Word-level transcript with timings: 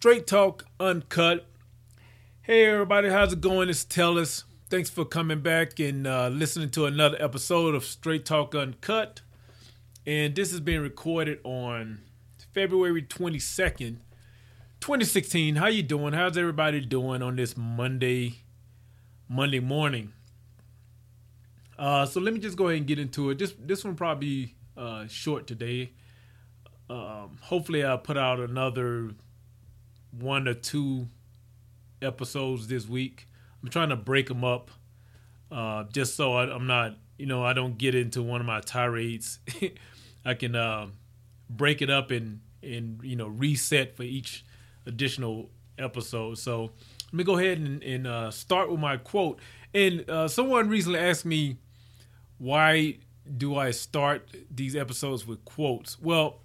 Straight 0.00 0.28
Talk 0.28 0.64
Uncut. 0.78 1.44
Hey, 2.42 2.66
everybody, 2.66 3.08
how's 3.08 3.32
it 3.32 3.40
going? 3.40 3.68
It's 3.68 3.84
Tellus. 3.84 4.44
Thanks 4.70 4.88
for 4.88 5.04
coming 5.04 5.40
back 5.40 5.80
and 5.80 6.06
uh, 6.06 6.28
listening 6.28 6.70
to 6.70 6.86
another 6.86 7.16
episode 7.18 7.74
of 7.74 7.84
Straight 7.84 8.24
Talk 8.24 8.54
Uncut. 8.54 9.22
And 10.06 10.36
this 10.36 10.52
is 10.52 10.60
being 10.60 10.82
recorded 10.82 11.40
on 11.42 12.02
February 12.54 13.02
22nd, 13.02 13.96
2016. 14.78 15.56
How 15.56 15.66
you 15.66 15.82
doing? 15.82 16.12
How's 16.12 16.38
everybody 16.38 16.80
doing 16.80 17.20
on 17.20 17.34
this 17.34 17.56
Monday, 17.56 18.42
Monday 19.28 19.58
morning? 19.58 20.12
Uh, 21.76 22.06
so 22.06 22.20
let 22.20 22.32
me 22.32 22.38
just 22.38 22.56
go 22.56 22.68
ahead 22.68 22.78
and 22.78 22.86
get 22.86 23.00
into 23.00 23.30
it. 23.30 23.38
This 23.38 23.52
this 23.58 23.84
one 23.84 23.96
probably 23.96 24.54
uh, 24.76 25.08
short 25.08 25.48
today. 25.48 25.90
Um, 26.88 27.38
hopefully, 27.40 27.82
I'll 27.82 27.98
put 27.98 28.16
out 28.16 28.38
another 28.38 29.10
one 30.10 30.48
or 30.48 30.54
two 30.54 31.08
episodes 32.02 32.68
this 32.68 32.88
week. 32.88 33.26
I'm 33.62 33.68
trying 33.70 33.88
to 33.88 33.96
break 33.96 34.28
them 34.28 34.44
up, 34.44 34.70
uh, 35.50 35.84
just 35.92 36.16
so 36.16 36.34
I, 36.34 36.54
am 36.54 36.66
not, 36.66 36.96
you 37.18 37.26
know, 37.26 37.44
I 37.44 37.52
don't 37.52 37.76
get 37.76 37.94
into 37.94 38.22
one 38.22 38.40
of 38.40 38.46
my 38.46 38.60
tirades. 38.60 39.38
I 40.24 40.34
can 40.34 40.54
uh, 40.54 40.88
break 41.48 41.82
it 41.82 41.90
up 41.90 42.10
and 42.10 42.40
and 42.62 43.00
you 43.02 43.16
know 43.16 43.28
reset 43.28 43.96
for 43.96 44.02
each 44.02 44.44
additional 44.86 45.50
episode. 45.78 46.38
So 46.38 46.70
let 47.06 47.14
me 47.14 47.24
go 47.24 47.38
ahead 47.38 47.58
and, 47.58 47.82
and 47.82 48.06
uh, 48.06 48.30
start 48.30 48.70
with 48.70 48.80
my 48.80 48.96
quote. 48.96 49.38
And 49.74 50.08
uh, 50.08 50.28
someone 50.28 50.68
recently 50.68 50.98
asked 50.98 51.24
me 51.24 51.56
why 52.38 52.98
do 53.36 53.56
I 53.56 53.72
start 53.72 54.28
these 54.50 54.76
episodes 54.76 55.26
with 55.26 55.44
quotes? 55.44 56.00
Well, 56.00 56.40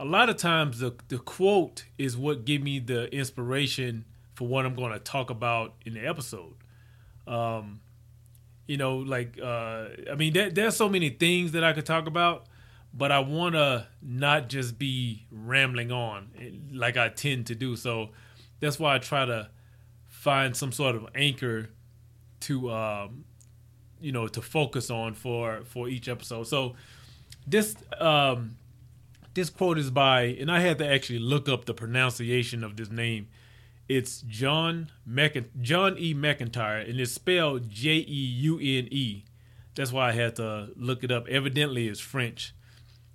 a 0.00 0.04
lot 0.04 0.30
of 0.30 0.38
times 0.38 0.78
the 0.78 0.94
the 1.08 1.18
quote 1.18 1.84
is 1.98 2.16
what 2.16 2.46
give 2.46 2.62
me 2.62 2.78
the 2.78 3.14
inspiration 3.14 4.06
for 4.34 4.48
what 4.48 4.64
I'm 4.64 4.74
going 4.74 4.92
to 4.92 4.98
talk 4.98 5.28
about 5.28 5.74
in 5.84 5.92
the 5.92 6.06
episode. 6.06 6.54
Um, 7.26 7.80
you 8.66 8.78
know, 8.78 8.96
like 8.96 9.38
uh, 9.40 9.88
I 10.10 10.14
mean, 10.16 10.32
there, 10.32 10.50
there's 10.50 10.74
so 10.74 10.88
many 10.88 11.10
things 11.10 11.52
that 11.52 11.62
I 11.62 11.74
could 11.74 11.84
talk 11.84 12.06
about, 12.06 12.46
but 12.94 13.12
I 13.12 13.18
want 13.18 13.56
to 13.56 13.88
not 14.00 14.48
just 14.48 14.78
be 14.78 15.26
rambling 15.30 15.92
on 15.92 16.30
like 16.72 16.96
I 16.96 17.10
tend 17.10 17.48
to 17.48 17.54
do. 17.54 17.76
So 17.76 18.08
that's 18.58 18.78
why 18.78 18.94
I 18.94 18.98
try 18.98 19.26
to 19.26 19.50
find 20.08 20.56
some 20.56 20.72
sort 20.72 20.96
of 20.96 21.08
anchor 21.14 21.68
to 22.40 22.70
um, 22.70 23.26
you 24.00 24.12
know 24.12 24.28
to 24.28 24.40
focus 24.40 24.90
on 24.90 25.12
for 25.12 25.60
for 25.66 25.90
each 25.90 26.08
episode. 26.08 26.44
So 26.44 26.74
this 27.46 27.76
um 27.98 28.56
this 29.34 29.50
quote 29.50 29.78
is 29.78 29.90
by 29.90 30.22
and 30.22 30.50
I 30.50 30.60
had 30.60 30.78
to 30.78 30.86
actually 30.86 31.18
look 31.18 31.48
up 31.48 31.64
the 31.64 31.74
pronunciation 31.74 32.64
of 32.64 32.76
this 32.76 32.90
name. 32.90 33.28
It's 33.88 34.22
John 34.22 34.90
McIn- 35.08 35.60
John 35.60 35.96
E. 35.98 36.14
McIntyre 36.14 36.88
and 36.88 37.00
it's 37.00 37.12
spelled 37.12 37.68
J 37.68 37.96
E 37.96 38.04
U 38.04 38.56
N 38.56 38.88
E. 38.90 39.24
That's 39.74 39.92
why 39.92 40.08
I 40.08 40.12
had 40.12 40.36
to 40.36 40.70
look 40.76 41.04
it 41.04 41.10
up. 41.10 41.28
Evidently, 41.28 41.88
it's 41.88 42.00
French, 42.00 42.54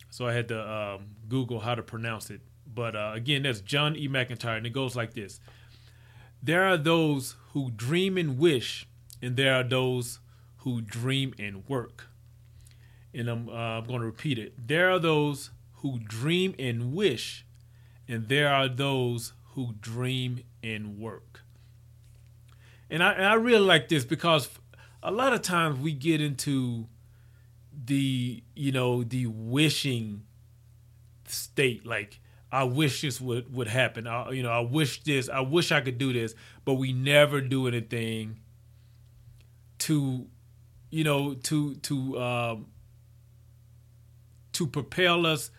so 0.09 0.25
I 0.25 0.33
had 0.33 0.47
to 0.47 0.72
um, 0.72 1.07
Google 1.27 1.59
how 1.59 1.75
to 1.75 1.83
pronounce 1.83 2.29
it. 2.29 2.41
But 2.66 2.95
uh, 2.95 3.11
again, 3.13 3.44
that's 3.44 3.61
John 3.61 3.95
E. 3.95 4.07
McIntyre, 4.07 4.57
and 4.57 4.66
it 4.66 4.72
goes 4.72 4.95
like 4.95 5.13
this: 5.13 5.39
There 6.41 6.63
are 6.63 6.77
those 6.77 7.35
who 7.52 7.72
dream 7.72 8.17
and 8.17 8.38
wish, 8.38 8.88
and 9.22 9.35
there 9.35 9.53
are 9.53 9.63
those 9.63 10.19
who 10.59 10.81
dream 10.81 11.33
and 11.38 11.67
work. 11.67 12.07
And 13.13 13.29
I'm, 13.29 13.47
uh, 13.47 13.52
I'm 13.52 13.85
going 13.85 14.00
to 14.00 14.05
repeat 14.05 14.39
it. 14.39 14.67
There 14.67 14.89
are 14.89 15.00
those 15.00 15.52
who 15.86 16.00
dream 16.00 16.55
and 16.58 16.94
wish, 16.94 17.45
and 18.08 18.28
there 18.28 18.50
are 18.52 18.67
those 18.67 19.33
who 19.52 19.75
dream 19.80 20.44
and 20.64 20.97
work. 20.97 21.41
And 22.89 23.03
I, 23.03 23.14
and 23.14 23.25
I 23.25 23.36
really 23.36 23.66
like 23.66 23.88
this 23.88 24.03
because 24.03 24.50
a 25.03 25.11
lot 25.11 25.33
of 25.33 25.44
times 25.44 25.80
we 25.80 25.94
get 25.94 26.22
into 26.22 26.88
the, 27.85 28.44
you 28.56 28.72
know, 28.72 29.03
the 29.03 29.28
wishing 29.28 30.24
state. 31.28 31.85
Like, 31.85 32.19
I 32.51 32.63
wish 32.63 33.01
this 33.01 33.22
would, 33.22 33.53
would 33.53 33.68
happen. 33.68 34.07
I, 34.07 34.31
you 34.31 34.41
know, 34.41 34.51
I 34.51 34.62
wish 34.62 35.03
this, 35.03 35.29
I 35.29 35.41
wish 35.41 35.72
I 35.72 35.81
could 35.81 36.00
do 36.00 36.13
this, 36.13 36.34
but 36.63 36.74
we 36.74 36.94
never 36.94 37.41
do 37.41 37.68
anything 37.68 38.40
to 39.79 40.28
you 40.90 41.03
know, 41.03 41.34
to 41.34 41.75
to 41.75 42.19
um, 42.19 42.68
to 44.53 44.66
propel 44.66 45.25
us 45.25 45.51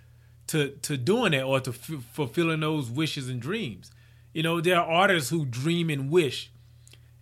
to 0.49 0.71
to 0.83 0.97
doing 0.97 1.33
that 1.33 1.43
or 1.43 1.61
to 1.61 1.71
f- 1.71 2.05
fulfilling 2.13 2.61
those 2.61 2.91
wishes 2.91 3.29
and 3.29 3.41
dreams. 3.41 3.91
You 4.33 4.43
know, 4.43 4.61
there 4.61 4.79
are 4.79 4.87
artists 4.87 5.31
who 5.31 5.45
dream 5.45 5.91
and 5.91 6.11
wish, 6.11 6.51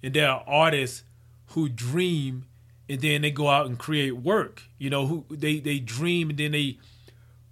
and 0.02 0.14
there 0.14 0.28
are 0.28 0.44
artists 0.46 1.04
who 1.48 1.68
dream 1.68 2.46
and 2.88 3.00
then 3.00 3.22
they 3.22 3.30
go 3.30 3.48
out 3.48 3.66
and 3.66 3.78
create 3.78 4.12
work. 4.12 4.62
You 4.78 4.90
know, 4.90 5.06
who 5.06 5.24
they 5.30 5.60
they 5.60 5.78
dream 5.78 6.30
and 6.30 6.38
then 6.38 6.52
they 6.52 6.78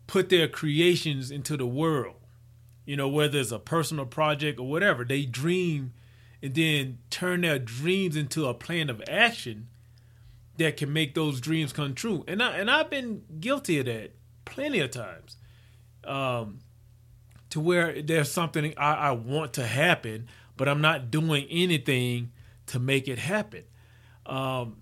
put 0.07 0.29
their 0.29 0.49
creations 0.49 1.31
into 1.31 1.57
the 1.57 1.67
world. 1.67 2.17
You 2.85 2.97
know, 2.97 3.09
whether 3.09 3.39
it's 3.39 3.53
a 3.53 3.59
personal 3.59 4.07
project 4.07 4.59
or 4.59 4.69
whatever, 4.69 5.05
they 5.05 5.25
dream 5.25 5.93
and 6.43 6.55
then 6.55 6.99
turn 7.09 7.43
their 7.43 7.59
dreams 7.59 8.17
into 8.17 8.47
a 8.47 8.55
plan 8.55 8.91
of 8.91 9.01
action 9.09 9.69
that 10.59 10.77
can 10.77 10.93
make 10.93 11.15
those 11.15 11.41
dreams 11.41 11.73
come 11.73 11.95
true. 11.95 12.25
And 12.27 12.43
I 12.43 12.57
and 12.57 12.71
I've 12.71 12.91
been 12.91 13.23
guilty 13.41 13.79
of 13.79 13.87
that 13.87 14.13
plenty 14.45 14.81
of 14.81 14.91
times. 14.91 15.37
Um, 16.05 16.59
to 17.51 17.61
where 17.61 18.01
there's 18.01 18.31
something 18.31 18.73
I, 18.79 18.95
I 18.95 19.11
want 19.13 19.53
to 19.55 19.67
happen, 19.67 20.29
but 20.57 20.69
I'm 20.69 20.81
not 20.81 21.11
doing 21.11 21.47
anything 21.51 22.33
to 22.69 22.79
make 22.79 23.09
it 23.09 23.19
happen. 23.19 23.65
Um, 24.25 24.79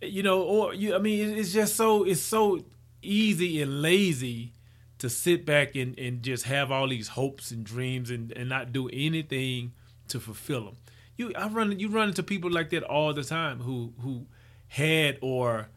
you 0.00 0.22
know, 0.22 0.42
or 0.42 0.74
you 0.74 0.94
I 0.94 0.98
mean 0.98 1.36
it's 1.36 1.52
just 1.52 1.74
so 1.74 2.04
it's 2.04 2.20
so 2.20 2.64
easy 3.02 3.60
and 3.60 3.82
lazy 3.82 4.52
to 4.98 5.10
sit 5.10 5.44
back 5.44 5.74
and, 5.74 5.98
and 5.98 6.22
just 6.22 6.44
have 6.44 6.70
all 6.70 6.88
these 6.88 7.08
hopes 7.08 7.50
and 7.50 7.64
dreams 7.64 8.10
and, 8.10 8.32
and 8.32 8.48
not 8.48 8.72
do 8.72 8.88
anything 8.92 9.72
to 10.08 10.20
fulfill 10.20 10.66
them. 10.66 10.76
You 11.16 11.32
I 11.34 11.48
run 11.48 11.78
you 11.78 11.88
run 11.88 12.08
into 12.08 12.22
people 12.22 12.50
like 12.50 12.70
that 12.70 12.84
all 12.84 13.12
the 13.12 13.24
time 13.24 13.60
who 13.60 13.92
who 14.02 14.26
had 14.68 15.18
or 15.20 15.68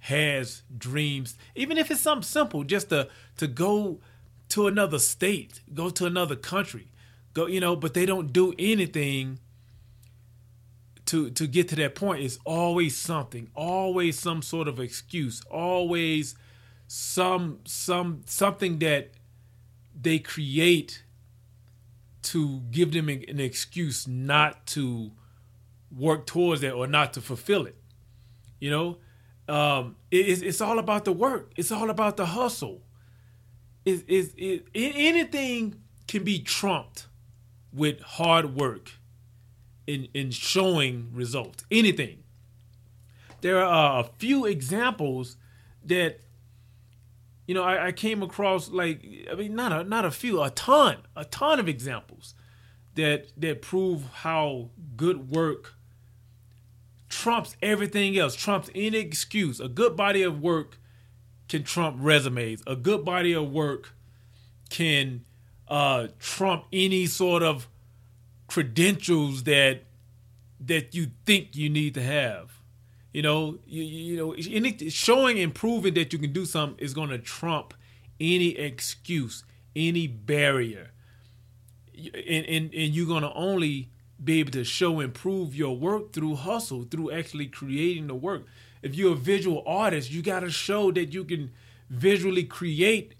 has 0.00 0.62
dreams, 0.76 1.36
even 1.54 1.78
if 1.78 1.90
it's 1.90 2.00
something 2.00 2.22
simple, 2.22 2.64
just 2.64 2.90
to 2.90 3.08
to 3.36 3.46
go 3.46 4.00
to 4.50 4.66
another 4.66 4.98
state, 4.98 5.60
go 5.74 5.90
to 5.90 6.06
another 6.06 6.36
country, 6.36 6.88
go, 7.34 7.46
you 7.46 7.60
know, 7.60 7.76
but 7.76 7.94
they 7.94 8.06
don't 8.06 8.32
do 8.32 8.54
anything 8.58 9.38
to 11.06 11.30
to 11.30 11.46
get 11.46 11.68
to 11.68 11.76
that 11.76 11.94
point. 11.94 12.22
It's 12.22 12.38
always 12.44 12.96
something, 12.96 13.50
always 13.54 14.18
some 14.18 14.42
sort 14.42 14.68
of 14.68 14.78
excuse, 14.78 15.42
always 15.50 16.34
some 16.86 17.60
some 17.64 18.22
something 18.26 18.78
that 18.78 19.10
they 20.00 20.18
create 20.18 21.02
to 22.20 22.60
give 22.70 22.92
them 22.92 23.08
an 23.08 23.40
excuse 23.40 24.06
not 24.06 24.66
to 24.66 25.12
work 25.96 26.26
towards 26.26 26.60
that 26.60 26.72
or 26.72 26.86
not 26.86 27.14
to 27.14 27.20
fulfill 27.20 27.66
it. 27.66 27.76
You 28.60 28.70
know, 28.70 28.98
um, 29.48 29.96
it, 30.10 30.42
it's 30.42 30.60
all 30.60 30.78
about 30.78 31.04
the 31.04 31.12
work. 31.12 31.52
It's 31.56 31.72
all 31.72 31.90
about 31.90 32.16
the 32.16 32.26
hustle. 32.26 32.82
Is 33.84 34.02
is 34.02 34.34
it, 34.36 34.66
anything 34.74 35.80
can 36.06 36.24
be 36.24 36.40
trumped 36.40 37.06
with 37.72 38.00
hard 38.00 38.54
work 38.54 38.92
in 39.86 40.08
in 40.12 40.30
showing 40.30 41.10
results. 41.12 41.64
Anything. 41.70 42.22
There 43.40 43.64
are 43.64 44.00
a 44.00 44.04
few 44.18 44.44
examples 44.44 45.36
that 45.84 46.20
you 47.46 47.54
know 47.54 47.62
I, 47.62 47.86
I 47.86 47.92
came 47.92 48.22
across 48.22 48.68
like 48.68 49.04
I 49.30 49.34
mean 49.34 49.54
not 49.54 49.72
a 49.72 49.84
not 49.84 50.04
a 50.04 50.10
few 50.10 50.42
a 50.42 50.50
ton 50.50 50.98
a 51.16 51.24
ton 51.24 51.58
of 51.58 51.68
examples 51.68 52.34
that 52.96 53.28
that 53.38 53.62
prove 53.62 54.04
how 54.12 54.70
good 54.96 55.30
work 55.30 55.74
trumps 57.08 57.56
everything 57.62 58.18
else, 58.18 58.34
trumps 58.34 58.70
any 58.74 58.98
excuse. 58.98 59.60
A 59.60 59.68
good 59.68 59.96
body 59.96 60.22
of 60.22 60.40
work 60.40 60.78
can 61.48 61.62
trump 61.64 61.96
resumes. 62.00 62.62
A 62.66 62.76
good 62.76 63.04
body 63.04 63.32
of 63.32 63.50
work 63.50 63.94
can 64.70 65.24
uh, 65.68 66.08
trump 66.18 66.64
any 66.72 67.06
sort 67.06 67.42
of 67.42 67.68
credentials 68.46 69.44
that 69.44 69.82
that 70.60 70.94
you 70.94 71.08
think 71.24 71.54
you 71.54 71.70
need 71.70 71.94
to 71.94 72.02
have. 72.02 72.50
You 73.12 73.22
know, 73.22 73.58
you, 73.66 73.82
you 73.82 74.16
know, 74.16 74.32
any 74.32 74.90
showing 74.90 75.38
and 75.38 75.54
proving 75.54 75.94
that 75.94 76.12
you 76.12 76.18
can 76.18 76.32
do 76.32 76.44
something 76.44 76.78
is 76.84 76.94
going 76.94 77.10
to 77.10 77.18
trump 77.18 77.74
any 78.20 78.50
excuse, 78.58 79.44
any 79.74 80.06
barrier, 80.06 80.90
and 81.96 82.46
and, 82.46 82.74
and 82.74 82.94
you're 82.94 83.06
going 83.06 83.22
to 83.22 83.32
only 83.32 83.90
be 84.22 84.40
able 84.40 84.50
to 84.52 84.64
show 84.64 85.00
and 85.00 85.14
prove 85.14 85.54
your 85.54 85.76
work 85.76 86.12
through 86.12 86.36
hustle, 86.36 86.84
through 86.84 87.12
actually 87.12 87.46
creating 87.46 88.08
the 88.08 88.14
work. 88.14 88.46
If 88.82 88.94
you're 88.94 89.12
a 89.12 89.16
visual 89.16 89.62
artist, 89.66 90.10
you 90.10 90.22
got 90.22 90.40
to 90.40 90.50
show 90.50 90.90
that 90.92 91.12
you 91.12 91.24
can 91.24 91.52
visually 91.88 92.44
create 92.44 93.14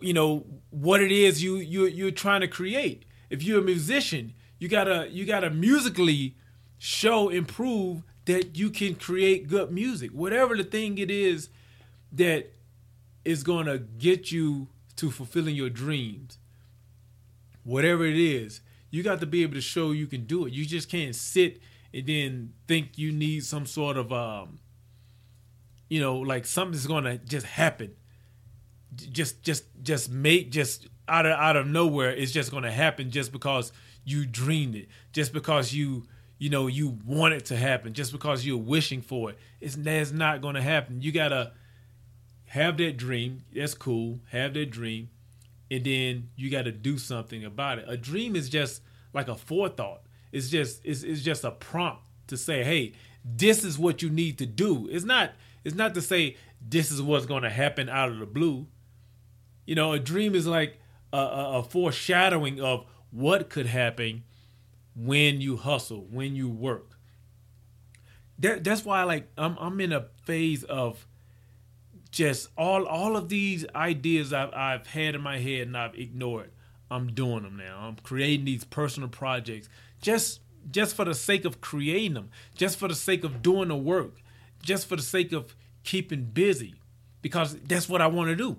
you 0.00 0.12
know 0.12 0.46
what 0.70 1.00
it 1.00 1.12
is 1.12 1.42
you 1.42 1.56
you 1.56 1.86
you're 1.86 2.10
trying 2.10 2.40
to 2.40 2.48
create. 2.48 3.04
If 3.28 3.42
you're 3.42 3.60
a 3.60 3.64
musician, 3.64 4.34
you 4.58 4.68
gotta 4.68 5.08
you 5.10 5.24
gotta 5.24 5.50
musically 5.50 6.36
show 6.78 7.28
and 7.28 7.46
prove 7.46 8.02
that 8.26 8.56
you 8.56 8.70
can 8.70 8.94
create 8.94 9.48
good 9.48 9.70
music. 9.70 10.10
Whatever 10.10 10.56
the 10.56 10.64
thing 10.64 10.98
it 10.98 11.10
is 11.10 11.48
that 12.12 12.52
is 13.24 13.42
gonna 13.42 13.78
get 13.78 14.30
you 14.30 14.68
to 14.96 15.10
fulfilling 15.10 15.54
your 15.54 15.70
dreams. 15.70 16.38
Whatever 17.64 18.04
it 18.04 18.18
is, 18.18 18.60
you 18.90 19.02
got 19.02 19.20
to 19.20 19.26
be 19.26 19.42
able 19.42 19.54
to 19.54 19.60
show 19.60 19.92
you 19.92 20.06
can 20.06 20.24
do 20.24 20.46
it. 20.46 20.52
You 20.52 20.66
just 20.66 20.88
can't 20.88 21.14
sit 21.14 21.60
and 21.94 22.06
then 22.06 22.52
think 22.66 22.98
you 22.98 23.12
need 23.12 23.44
some 23.44 23.66
sort 23.66 23.96
of 23.96 24.12
um 24.12 24.58
you 25.88 26.00
know 26.00 26.18
like 26.18 26.44
something's 26.46 26.86
to 27.04 27.18
just 27.18 27.46
happen. 27.46 27.94
Just 28.94 29.42
just 29.42 29.64
just 29.82 30.10
make 30.10 30.50
just 30.50 30.88
out 31.08 31.26
of 31.26 31.32
out 31.32 31.56
of 31.56 31.66
nowhere 31.66 32.10
it's 32.10 32.32
just 32.32 32.50
to 32.64 32.70
happen 32.70 33.10
just 33.10 33.32
because 33.32 33.72
you 34.04 34.26
dreamed 34.26 34.74
it. 34.74 34.88
Just 35.12 35.32
because 35.32 35.72
you 35.72 36.06
you 36.38 36.50
know 36.50 36.66
you 36.66 36.98
want 37.06 37.34
it 37.34 37.44
to 37.46 37.56
happen. 37.56 37.94
Just 37.94 38.12
because 38.12 38.44
you're 38.44 38.56
wishing 38.56 39.02
for 39.02 39.30
it. 39.30 39.38
It's 39.60 39.76
that's 39.76 40.10
not 40.10 40.40
to 40.56 40.62
happen. 40.62 41.00
You 41.02 41.12
got 41.12 41.28
to 41.28 41.52
have 42.46 42.78
that 42.78 42.96
dream. 42.96 43.44
That's 43.54 43.74
cool. 43.74 44.20
Have 44.30 44.54
that 44.54 44.70
dream 44.70 45.10
and 45.70 45.84
then 45.84 46.30
you 46.36 46.50
got 46.50 46.62
to 46.62 46.72
do 46.72 46.98
something 46.98 47.44
about 47.44 47.78
it. 47.78 47.84
A 47.88 47.96
dream 47.96 48.34
is 48.34 48.48
just 48.48 48.82
like 49.12 49.28
a 49.28 49.36
forethought. 49.36 50.02
It's 50.32 50.48
just 50.48 50.84
it's, 50.84 51.02
it's 51.02 51.22
just 51.22 51.44
a 51.44 51.50
prompt 51.50 52.02
to 52.28 52.36
say 52.36 52.62
hey 52.62 52.94
this 53.24 53.64
is 53.64 53.78
what 53.78 54.02
you 54.02 54.10
need 54.10 54.38
to 54.38 54.46
do. 54.46 54.88
It's 54.90 55.04
not 55.04 55.32
it's 55.64 55.76
not 55.76 55.94
to 55.94 56.02
say 56.02 56.36
this 56.60 56.90
is 56.90 57.02
what's 57.02 57.26
going 57.26 57.42
to 57.42 57.50
happen 57.50 57.88
out 57.88 58.10
of 58.10 58.18
the 58.18 58.26
blue. 58.26 58.66
You 59.66 59.74
know, 59.74 59.92
a 59.92 59.98
dream 59.98 60.34
is 60.34 60.46
like 60.46 60.80
a, 61.12 61.18
a, 61.18 61.58
a 61.58 61.62
foreshadowing 61.62 62.60
of 62.60 62.86
what 63.10 63.50
could 63.50 63.66
happen 63.66 64.24
when 64.94 65.40
you 65.40 65.56
hustle, 65.56 66.06
when 66.10 66.34
you 66.34 66.48
work. 66.48 66.98
That, 68.38 68.64
that's 68.64 68.84
why 68.84 69.02
like 69.04 69.30
I'm 69.36 69.56
I'm 69.58 69.80
in 69.80 69.92
a 69.92 70.06
phase 70.24 70.64
of 70.64 71.06
just 72.10 72.48
all 72.56 72.86
all 72.86 73.16
of 73.16 73.28
these 73.28 73.64
ideas 73.74 74.32
I've 74.32 74.52
I've 74.52 74.86
had 74.88 75.14
in 75.14 75.20
my 75.20 75.38
head 75.38 75.68
and 75.68 75.76
I've 75.76 75.94
ignored. 75.94 76.50
I'm 76.90 77.12
doing 77.12 77.44
them 77.44 77.56
now. 77.56 77.78
I'm 77.82 77.96
creating 78.02 78.46
these 78.46 78.64
personal 78.64 79.08
projects 79.08 79.68
just 80.00 80.40
just 80.70 80.94
for 80.94 81.04
the 81.04 81.14
sake 81.14 81.44
of 81.44 81.60
creating 81.60 82.14
them, 82.14 82.30
just 82.54 82.78
for 82.78 82.88
the 82.88 82.94
sake 82.94 83.24
of 83.24 83.42
doing 83.42 83.68
the 83.68 83.76
work, 83.76 84.22
just 84.62 84.86
for 84.86 84.96
the 84.96 85.02
sake 85.02 85.32
of 85.32 85.54
keeping 85.84 86.24
busy 86.24 86.74
because 87.22 87.56
that's 87.60 87.88
what 87.88 88.00
I 88.02 88.06
want 88.06 88.28
to 88.30 88.36
do. 88.36 88.58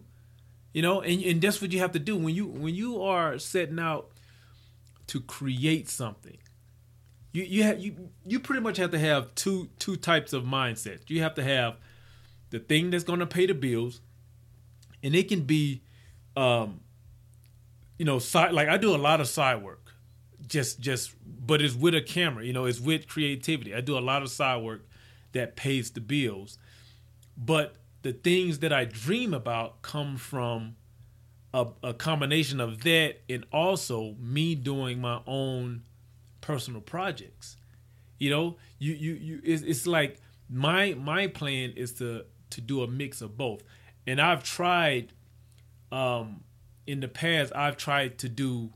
You 0.74 0.82
know, 0.82 1.02
and, 1.02 1.22
and 1.24 1.42
that's 1.42 1.62
what 1.62 1.72
you 1.74 1.80
have 1.80 1.92
to 1.92 2.00
do 2.00 2.16
when 2.16 2.34
you 2.34 2.48
when 2.48 2.74
you 2.74 3.02
are 3.02 3.38
setting 3.38 3.80
out 3.80 4.12
to 5.08 5.20
create 5.20 5.90
something. 5.90 6.38
You 7.34 7.44
you 7.44 7.64
have 7.64 7.80
you 7.80 8.10
you 8.26 8.40
pretty 8.40 8.62
much 8.62 8.78
have 8.78 8.92
to 8.92 9.00
have 9.00 9.36
two 9.36 9.70
two 9.80 9.98
types 9.98 10.32
of 10.32 10.44
mindsets. 10.44 11.10
You 11.10 11.22
have 11.24 11.36
to 11.36 11.44
have 11.44 11.76
the 12.52 12.60
thing 12.60 12.92
that's 12.92 13.04
going 13.04 13.20
to 13.20 13.26
pay 13.26 13.48
the 13.48 13.54
bills, 13.54 14.02
and 15.02 15.16
it 15.16 15.28
can 15.28 15.42
be, 15.42 15.82
um, 16.38 16.82
you 17.98 18.06
know, 18.06 18.20
side 18.20 18.54
like 18.54 18.68
I 18.68 18.78
do 18.78 18.96
a 18.96 18.98
lot 18.98 19.20
of 19.20 19.28
side 19.28 19.64
work, 19.64 19.94
just 20.46 20.80
just 20.80 21.16
but 21.26 21.62
it's 21.62 21.74
with 21.74 21.96
a 21.96 22.02
camera. 22.02 22.46
You 22.46 22.54
know, 22.54 22.66
it's 22.66 22.80
with 22.80 23.08
creativity. 23.08 23.74
I 23.74 23.82
do 23.82 23.98
a 23.98 24.00
lot 24.00 24.22
of 24.22 24.30
side 24.30 24.62
work 24.62 24.88
that 25.32 25.56
pays 25.56 25.92
the 25.92 26.02
bills, 26.02 26.58
but 27.36 27.76
the 28.04 28.14
things 28.14 28.60
that 28.60 28.74
I 28.74 28.86
dream 28.86 29.34
about 29.34 29.82
come 29.82 30.18
from 30.18 30.76
a, 31.54 31.68
a, 31.84 31.94
combination 31.94 32.60
of 32.60 32.82
that 32.84 33.18
and 33.30 33.46
also 33.52 34.16
me 34.20 34.56
doing 34.56 35.00
my 35.00 35.22
own 35.28 35.84
personal 36.40 36.82
projects. 36.82 37.58
You 38.18 38.30
know, 38.30 38.58
you 38.80 38.94
you 38.94 39.14
you 39.14 39.42
it's, 39.44 39.64
it's 39.64 39.88
like 39.88 40.20
my 40.50 40.94
my 40.96 41.28
plan 41.28 41.74
is 41.76 41.94
to 41.94 42.26
to 42.52 42.62
do 42.62 42.84
a 42.84 42.88
mix 42.88 43.22
of 43.22 43.38
both. 43.38 43.64
And 44.08 44.20
I've 44.22 44.44
tried 44.44 45.14
um 45.92 46.44
in 46.88 47.00
the 47.00 47.08
past 47.08 47.52
I've 47.56 47.78
tried 47.78 48.18
to 48.20 48.30
do 48.30 48.72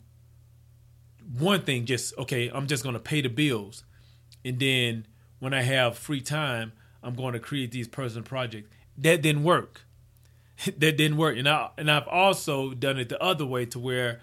one 1.38 1.62
thing 1.62 1.86
just 1.86 2.18
okay, 2.18 2.50
I'm 2.54 2.68
just 2.68 2.84
going 2.84 2.94
to 2.94 3.00
pay 3.00 3.22
the 3.22 3.30
bills. 3.30 3.84
And 4.44 4.60
then 4.60 5.08
when 5.40 5.54
I 5.54 5.62
have 5.62 5.98
free 5.98 6.22
time, 6.22 6.74
I'm 7.02 7.16
going 7.16 7.34
to 7.34 7.40
create 7.40 7.72
these 7.72 7.88
personal 7.88 8.24
projects 8.24 8.70
that 8.98 9.22
didn't 9.22 9.44
work. 9.44 9.82
that 10.66 10.98
didn't 10.98 11.18
work. 11.18 11.38
And 11.38 11.48
I 11.50 11.70
and 11.78 11.90
I've 11.90 12.08
also 12.08 12.74
done 12.74 12.98
it 13.00 13.10
the 13.10 13.22
other 13.22 13.46
way 13.46 13.66
to 13.68 13.80
where, 13.80 14.22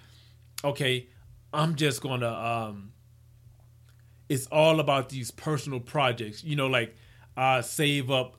okay, 0.64 1.08
I'm 1.52 1.75
just 1.75 2.00
gonna 2.00 2.32
um 2.32 2.93
it's 4.28 4.46
all 4.46 4.81
about 4.81 5.10
these 5.10 5.31
personal 5.31 5.81
projects. 5.81 6.43
You 6.43 6.56
know, 6.56 6.66
like 6.66 6.96
I 7.37 7.60
save 7.60 8.10
up 8.10 8.37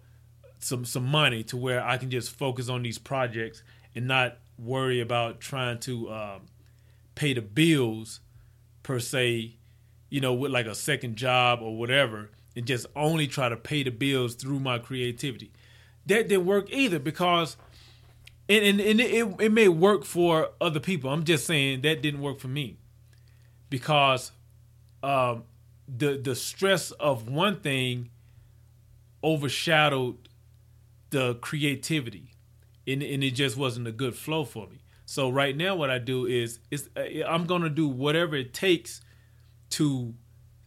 some 0.64 0.86
some 0.86 1.06
money 1.06 1.44
to 1.44 1.58
where 1.58 1.84
I 1.84 1.98
can 1.98 2.10
just 2.10 2.32
focus 2.32 2.70
on 2.70 2.84
these 2.84 2.98
projects 2.98 3.64
and 3.96 4.08
not 4.08 4.38
worry 4.58 5.00
about 5.00 5.40
trying 5.40 5.80
to 5.80 6.12
um, 6.12 6.42
pay 7.16 7.34
the 7.34 7.42
bills 7.42 8.20
per 8.82 9.00
se, 9.00 9.56
you 10.10 10.22
know, 10.22 10.34
with 10.34 10.52
like 10.52 10.66
a 10.66 10.76
second 10.76 11.16
job 11.16 11.60
or 11.62 11.78
whatever, 11.78 12.32
and 12.56 12.66
just 12.66 12.86
only 12.96 13.28
try 13.28 13.50
to 13.50 13.58
pay 13.58 13.84
the 13.84 13.92
bills 13.92 14.36
through 14.36 14.60
my 14.60 14.80
creativity 14.80 15.52
that 16.06 16.28
didn't 16.28 16.46
work 16.46 16.72
either 16.72 17.00
because 17.00 17.58
and, 18.50 18.66
and, 18.66 18.82
and 18.82 19.00
it, 19.00 19.36
it 19.40 19.52
may 19.52 19.70
work 19.70 20.04
for 20.04 20.50
other 20.60 20.80
people. 20.80 21.10
I'm 21.10 21.24
just 21.24 21.46
saying 21.46 21.82
that 21.82 22.02
didn't 22.02 22.22
work 22.22 22.40
for 22.40 22.50
me 22.50 22.78
because 23.70 24.32
um, 25.02 25.44
the 25.88 26.18
the 26.18 26.36
stress 26.36 26.92
of 26.92 27.30
one 27.30 27.62
thing 27.62 28.10
overshadowed 29.24 30.28
the 31.14 31.36
creativity, 31.36 32.34
and, 32.88 33.04
and 33.04 33.24
it 33.24 33.32
just 33.32 33.56
wasn't 33.56 33.88
a 33.88 33.92
good 33.92 34.16
flow 34.16 34.44
for 34.44 34.68
me. 34.68 34.80
So 35.06 35.30
right 35.30 35.56
now, 35.56 35.76
what 35.76 35.92
I 35.92 36.00
do 36.00 36.26
is 36.26 36.60
is 36.72 36.90
uh, 36.98 37.02
I'm 37.28 37.46
gonna 37.46 37.70
do 37.70 37.88
whatever 37.88 38.36
it 38.36 38.54
takes 38.54 39.02
to 39.72 40.16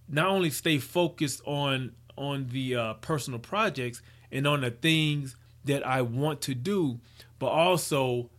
not 0.08 0.28
only 0.28 0.50
stay 0.50 0.78
focused 0.78 1.42
on 1.44 1.92
on 2.16 2.46
the 2.50 2.76
uh, 2.76 2.94
personal 2.94 3.40
projects 3.40 4.00
and 4.30 4.46
on 4.46 4.60
the 4.60 4.70
things 4.70 5.36
that 5.64 5.84
I 5.84 6.02
want 6.02 6.42
to 6.42 6.54
do, 6.54 7.00
but 7.38 7.48
also 7.48 8.30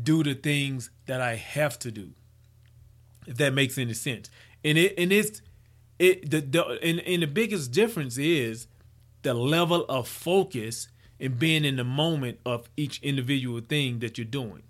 do 0.00 0.22
the 0.22 0.34
things 0.34 0.90
that 1.06 1.20
I 1.20 1.34
have 1.34 1.78
to 1.80 1.90
do. 1.90 2.12
If 3.26 3.36
that 3.38 3.54
makes 3.54 3.76
any 3.76 3.94
sense. 3.94 4.30
And 4.64 4.78
it 4.78 4.94
and 4.96 5.12
it's 5.12 5.42
it 5.98 6.30
the, 6.30 6.40
the 6.40 6.64
and, 6.80 7.00
and 7.00 7.22
the 7.22 7.26
biggest 7.26 7.72
difference 7.72 8.18
is 8.18 8.68
the 9.22 9.34
level 9.34 9.84
of 9.88 10.06
focus 10.06 10.88
and 11.20 11.38
being 11.38 11.64
in 11.64 11.76
the 11.76 11.84
moment 11.84 12.38
of 12.44 12.68
each 12.76 13.00
individual 13.02 13.60
thing 13.60 14.00
that 14.00 14.18
you're 14.18 14.24
doing. 14.24 14.62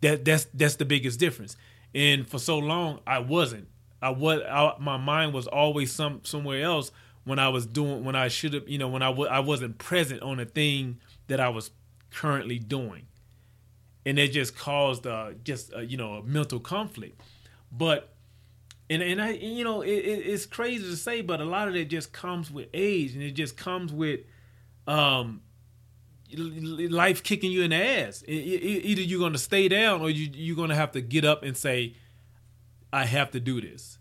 That 0.00 0.24
that's 0.24 0.46
that's 0.54 0.76
the 0.76 0.84
biggest 0.84 1.20
difference. 1.20 1.56
And 1.94 2.26
for 2.28 2.38
so 2.38 2.58
long 2.58 3.00
I 3.06 3.18
wasn't. 3.18 3.68
I 4.02 4.10
was 4.10 4.40
I, 4.42 4.74
my 4.78 4.96
mind 4.96 5.34
was 5.34 5.46
always 5.46 5.92
some 5.92 6.20
somewhere 6.24 6.62
else 6.62 6.90
when 7.24 7.38
I 7.38 7.48
was 7.48 7.66
doing 7.66 8.04
when 8.04 8.16
I 8.16 8.28
should 8.28 8.54
have 8.54 8.68
you 8.68 8.78
know 8.78 8.88
when 8.88 9.02
I 9.02 9.10
w- 9.10 9.28
I 9.28 9.40
wasn't 9.40 9.78
present 9.78 10.22
on 10.22 10.38
the 10.38 10.46
thing 10.46 11.00
that 11.26 11.40
I 11.40 11.48
was 11.50 11.70
currently 12.10 12.58
doing, 12.58 13.06
and 14.06 14.18
it 14.18 14.28
just 14.28 14.56
caused 14.56 15.06
uh, 15.06 15.32
just 15.44 15.72
uh, 15.74 15.80
you 15.80 15.96
know 15.96 16.14
a 16.14 16.22
mental 16.22 16.60
conflict. 16.60 17.20
But 17.70 18.14
and 18.88 19.02
and 19.02 19.20
I 19.20 19.32
you 19.32 19.64
know 19.64 19.82
it, 19.82 19.90
it, 19.90 20.26
it's 20.26 20.46
crazy 20.46 20.84
to 20.84 20.96
say, 20.96 21.20
but 21.20 21.40
a 21.40 21.44
lot 21.44 21.68
of 21.68 21.76
it 21.76 21.90
just 21.90 22.12
comes 22.12 22.50
with 22.50 22.68
age, 22.72 23.14
and 23.14 23.22
it 23.22 23.32
just 23.32 23.56
comes 23.56 23.92
with 23.92 24.20
um 24.86 25.42
life 26.36 27.22
kicking 27.22 27.50
you 27.50 27.62
in 27.62 27.70
the 27.70 27.76
ass. 27.76 28.22
It, 28.22 28.32
either 28.32 29.02
you're 29.02 29.20
going 29.20 29.32
to 29.32 29.38
stay 29.38 29.68
down 29.68 30.00
or 30.00 30.10
you, 30.10 30.30
you're 30.32 30.56
going 30.56 30.70
to 30.70 30.76
have 30.76 30.92
to 30.92 31.00
get 31.00 31.24
up 31.24 31.42
and 31.42 31.56
say, 31.56 31.94
I 32.92 33.04
have 33.04 33.30
to 33.32 33.40
do 33.40 33.60
this. 33.60 33.98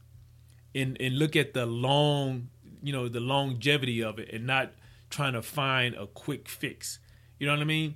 And, 0.75 0.98
and 1.00 1.17
look 1.17 1.36
at 1.36 1.53
the 1.53 1.65
long 1.65 2.50
you 2.81 2.93
know 2.93 3.07
the 3.07 3.19
longevity 3.19 4.03
of 4.03 4.19
it 4.19 4.29
and 4.33 4.45
not 4.45 4.71
trying 5.09 5.33
to 5.33 5.41
find 5.41 5.95
a 5.95 6.07
quick 6.07 6.48
fix. 6.48 7.00
You 7.39 7.48
know 7.48 7.53
what 7.53 7.62
I 7.62 7.65
mean? 7.65 7.95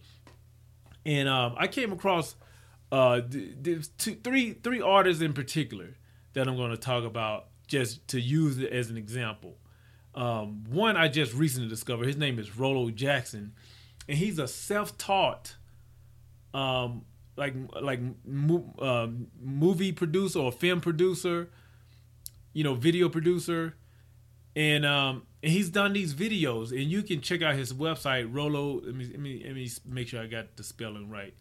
And 1.05 1.27
um, 1.27 1.55
I 1.57 1.67
came 1.67 1.91
across 1.91 2.35
uh, 2.91 3.21
there's 3.27 3.89
two, 3.89 4.15
three 4.15 4.53
three 4.53 4.81
artists 4.81 5.21
in 5.21 5.33
particular 5.33 5.95
that 6.33 6.47
I'm 6.47 6.55
going 6.55 6.71
to 6.71 6.77
talk 6.77 7.03
about 7.03 7.47
just 7.67 8.07
to 8.09 8.19
use 8.19 8.57
it 8.59 8.71
as 8.71 8.89
an 8.89 8.97
example. 8.97 9.57
Um, 10.15 10.63
one 10.69 10.95
I 10.95 11.07
just 11.07 11.33
recently 11.33 11.69
discovered. 11.69 12.05
His 12.05 12.17
name 12.17 12.37
is 12.39 12.57
Rollo 12.57 12.89
Jackson, 12.91 13.53
and 14.07 14.17
he's 14.17 14.39
a 14.39 14.47
self-taught, 14.47 15.55
um, 16.53 17.05
like 17.35 17.55
like 17.81 17.99
mo- 18.25 18.73
um, 18.79 19.27
movie 19.41 19.91
producer 19.91 20.39
or 20.39 20.51
film 20.51 20.81
producer, 20.81 21.49
you 22.53 22.63
know, 22.63 22.75
video 22.75 23.09
producer 23.09 23.75
and 24.55 24.85
um 24.85 25.23
and 25.41 25.51
he's 25.51 25.69
done 25.69 25.93
these 25.93 26.13
videos 26.13 26.69
and 26.71 26.83
you 26.91 27.01
can 27.01 27.21
check 27.21 27.41
out 27.41 27.55
his 27.55 27.73
website 27.73 28.27
Rollo. 28.31 28.81
let 28.85 28.93
me 28.93 29.05
let 29.05 29.19
me 29.19 29.41
let 29.43 29.55
me 29.55 29.69
make 29.87 30.07
sure 30.07 30.21
I 30.21 30.27
got 30.27 30.55
the 30.57 30.63
spelling 30.63 31.09
right 31.09 31.33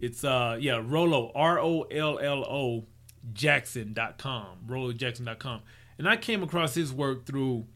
It's 0.00 0.22
uh 0.22 0.58
yeah, 0.60 0.82
Rollo 0.84 1.32
R 1.34 1.58
O 1.58 1.82
L 1.82 2.18
L 2.18 2.44
O 2.44 2.84
Jackson.com, 3.32 4.58
RolloJackson.com. 4.66 5.60
And 5.98 6.08
I 6.08 6.16
came 6.16 6.42
across 6.42 6.74
his 6.74 6.92
work 6.92 7.26
through 7.26 7.66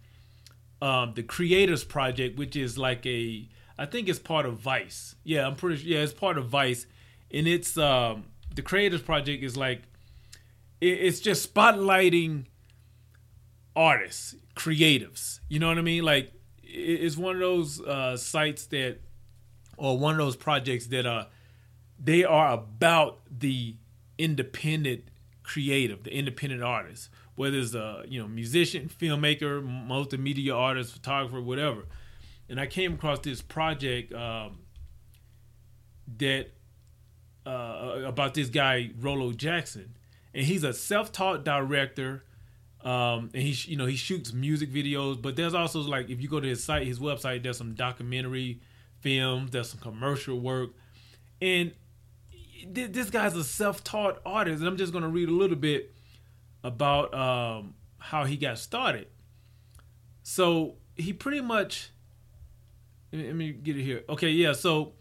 um, 0.80 1.12
the 1.14 1.22
Creators 1.22 1.84
Project, 1.84 2.38
which 2.38 2.56
is 2.56 2.78
like 2.78 3.04
a 3.06 3.48
I 3.78 3.86
think 3.86 4.08
it's 4.08 4.18
part 4.18 4.46
of 4.46 4.58
Vice. 4.58 5.14
Yeah, 5.24 5.46
I'm 5.46 5.56
pretty 5.56 5.82
sure. 5.82 5.88
Yeah, 5.88 6.00
it's 6.00 6.12
part 6.12 6.38
of 6.38 6.48
Vice, 6.48 6.86
and 7.32 7.46
it's 7.46 7.76
um, 7.78 8.24
the 8.54 8.62
Creators 8.62 9.02
Project 9.02 9.42
is 9.42 9.56
like 9.56 9.82
it, 10.80 10.86
it's 10.86 11.20
just 11.20 11.52
spotlighting 11.52 12.46
artists, 13.74 14.34
creatives. 14.54 15.40
You 15.48 15.58
know 15.58 15.68
what 15.68 15.78
I 15.78 15.82
mean? 15.82 16.04
Like 16.04 16.32
it, 16.62 16.68
it's 16.76 17.16
one 17.16 17.36
of 17.36 17.40
those 17.40 17.80
uh, 17.80 18.16
sites 18.16 18.66
that, 18.66 18.98
or 19.76 19.98
one 19.98 20.12
of 20.12 20.18
those 20.18 20.36
projects 20.36 20.86
that 20.88 21.06
are 21.06 21.28
they 21.98 22.24
are 22.24 22.52
about 22.52 23.20
the 23.30 23.76
independent 24.18 25.04
creative, 25.42 26.04
the 26.04 26.14
independent 26.14 26.62
artist, 26.62 27.08
whether 27.34 27.58
it's 27.58 27.74
a 27.74 28.04
you 28.06 28.20
know 28.20 28.28
musician, 28.28 28.88
filmmaker, 28.88 29.62
multimedia 29.62 30.54
artist, 30.54 30.92
photographer, 30.92 31.40
whatever. 31.40 31.84
And 32.52 32.60
I 32.60 32.66
came 32.66 32.92
across 32.92 33.20
this 33.20 33.40
project 33.40 34.12
um, 34.12 34.58
that 36.18 36.48
uh, 37.46 38.02
about 38.04 38.34
this 38.34 38.50
guy 38.50 38.90
Rollo 39.00 39.32
Jackson, 39.32 39.96
and 40.34 40.44
he's 40.44 40.62
a 40.62 40.74
self-taught 40.74 41.46
director. 41.46 42.24
Um, 42.84 43.30
and 43.32 43.42
he, 43.42 43.70
you 43.70 43.78
know, 43.78 43.86
he 43.86 43.96
shoots 43.96 44.34
music 44.34 44.70
videos, 44.70 45.22
but 45.22 45.34
there's 45.34 45.54
also 45.54 45.80
like 45.80 46.10
if 46.10 46.20
you 46.20 46.28
go 46.28 46.40
to 46.40 46.46
his 46.46 46.62
site, 46.62 46.86
his 46.86 46.98
website, 46.98 47.42
there's 47.42 47.56
some 47.56 47.72
documentary 47.72 48.60
films, 49.00 49.52
there's 49.52 49.70
some 49.70 49.80
commercial 49.80 50.38
work, 50.38 50.72
and 51.40 51.72
this 52.66 53.08
guy's 53.08 53.34
a 53.34 53.44
self-taught 53.44 54.20
artist, 54.26 54.58
and 54.58 54.68
I'm 54.68 54.76
just 54.76 54.92
gonna 54.92 55.08
read 55.08 55.30
a 55.30 55.32
little 55.32 55.56
bit 55.56 55.94
about 56.62 57.14
um, 57.14 57.76
how 57.96 58.24
he 58.24 58.36
got 58.36 58.58
started. 58.58 59.06
So 60.22 60.74
he 60.96 61.14
pretty 61.14 61.40
much, 61.40 61.91
me, 63.20 63.26
let 63.26 63.36
me 63.36 63.52
get 63.52 63.76
it 63.76 63.82
here. 63.82 64.02
Okay, 64.08 64.30
yeah. 64.30 64.52
So 64.52 64.94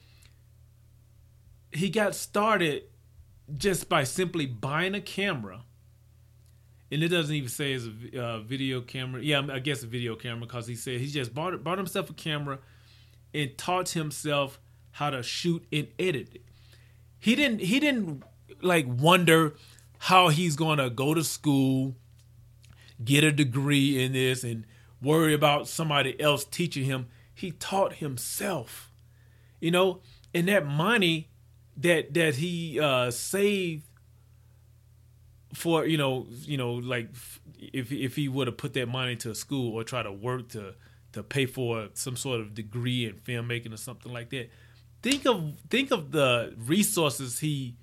he 1.72 1.90
got 1.90 2.16
started 2.16 2.84
just 3.58 3.90
by 3.90 4.04
simply 4.04 4.46
buying 4.46 4.96
a 4.96 5.02
camera, 5.02 5.64
and 6.92 7.04
it 7.04 7.10
doesn't 7.10 7.36
even 7.36 7.50
say 7.50 7.74
it's 7.74 7.86
a 8.14 8.24
uh, 8.24 8.40
video 8.40 8.82
camera. 8.82 9.22
Yeah, 9.22 9.46
I 9.52 9.60
guess 9.60 9.84
a 9.84 9.88
video 9.88 10.16
camera 10.16 10.46
because 10.46 10.68
he 10.68 10.76
said 10.76 11.00
he 11.00 11.08
just 11.08 11.34
bought 11.34 11.64
bought 11.64 11.78
himself 11.78 12.10
a 12.10 12.14
camera 12.14 12.60
and 13.34 13.58
taught 13.58 13.90
himself 13.90 14.60
how 14.92 15.10
to 15.10 15.24
shoot 15.24 15.66
and 15.72 15.88
edit 15.98 16.36
it 16.36 16.42
he 17.22 17.36
didn't 17.36 17.60
he 17.60 17.80
didn't 17.80 18.24
like 18.62 18.86
wonder 18.88 19.54
how 20.00 20.30
he's 20.30 20.56
going 20.56 20.80
to 20.80 20.90
go 20.90 21.14
to 21.14 21.24
school, 21.24 21.96
get 23.04 23.24
a 23.24 23.32
degree 23.32 24.04
in 24.04 24.14
this 24.14 24.44
and 24.44 24.66
worry 25.02 25.34
about 25.34 25.68
somebody 25.68 26.20
else 26.20 26.44
teaching 26.44 26.86
him. 26.86 27.08
He 27.34 27.52
taught 27.52 27.94
himself. 27.96 28.92
You 29.60 29.72
know, 29.72 30.02
and 30.34 30.48
that 30.48 30.66
money 30.66 31.30
that 31.78 32.14
that 32.14 32.36
he 32.36 32.80
uh 32.80 33.12
saved 33.12 33.84
for 35.54 35.86
you 35.86 35.98
know 35.98 36.28
you 36.30 36.58
know 36.58 36.74
like 36.74 37.10
if 37.60 37.92
if 37.92 38.16
he 38.16 38.28
would 38.28 38.48
have 38.48 38.58
put 38.58 38.74
that 38.74 38.88
money 38.88 39.16
to 39.18 39.32
a 39.32 39.36
school 39.36 39.74
or 39.74 39.84
try 39.84 40.02
to 40.04 40.12
work 40.12 40.50
to 40.50 40.74
to 41.14 41.24
pay 41.24 41.46
for 41.46 41.90
some 41.94 42.16
sort 42.16 42.40
of 42.40 42.54
degree 42.54 43.06
in 43.06 43.14
filmmaking 43.14 43.74
or 43.74 43.78
something 43.78 44.12
like 44.12 44.30
that 44.30 44.50
think 45.02 45.26
of 45.26 45.54
think 45.70 45.92
of 45.92 46.12
the 46.12 46.54
resources 46.58 47.40
he 47.40 47.76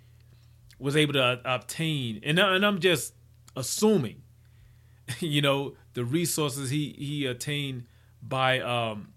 was 0.79 0.97
able 0.97 1.15
to 1.15 1.41
obtain, 1.45 2.21
and, 2.23 2.39
and 2.39 2.65
I'm 2.65 2.79
just 2.79 3.15
assuming, 3.57 4.23
you 5.21 5.43
know, 5.43 5.75
the 5.95 6.05
resources 6.05 6.71
he 6.71 6.95
he 6.99 7.27
attained 7.27 7.87
by, 8.23 8.61
um, 8.61 9.13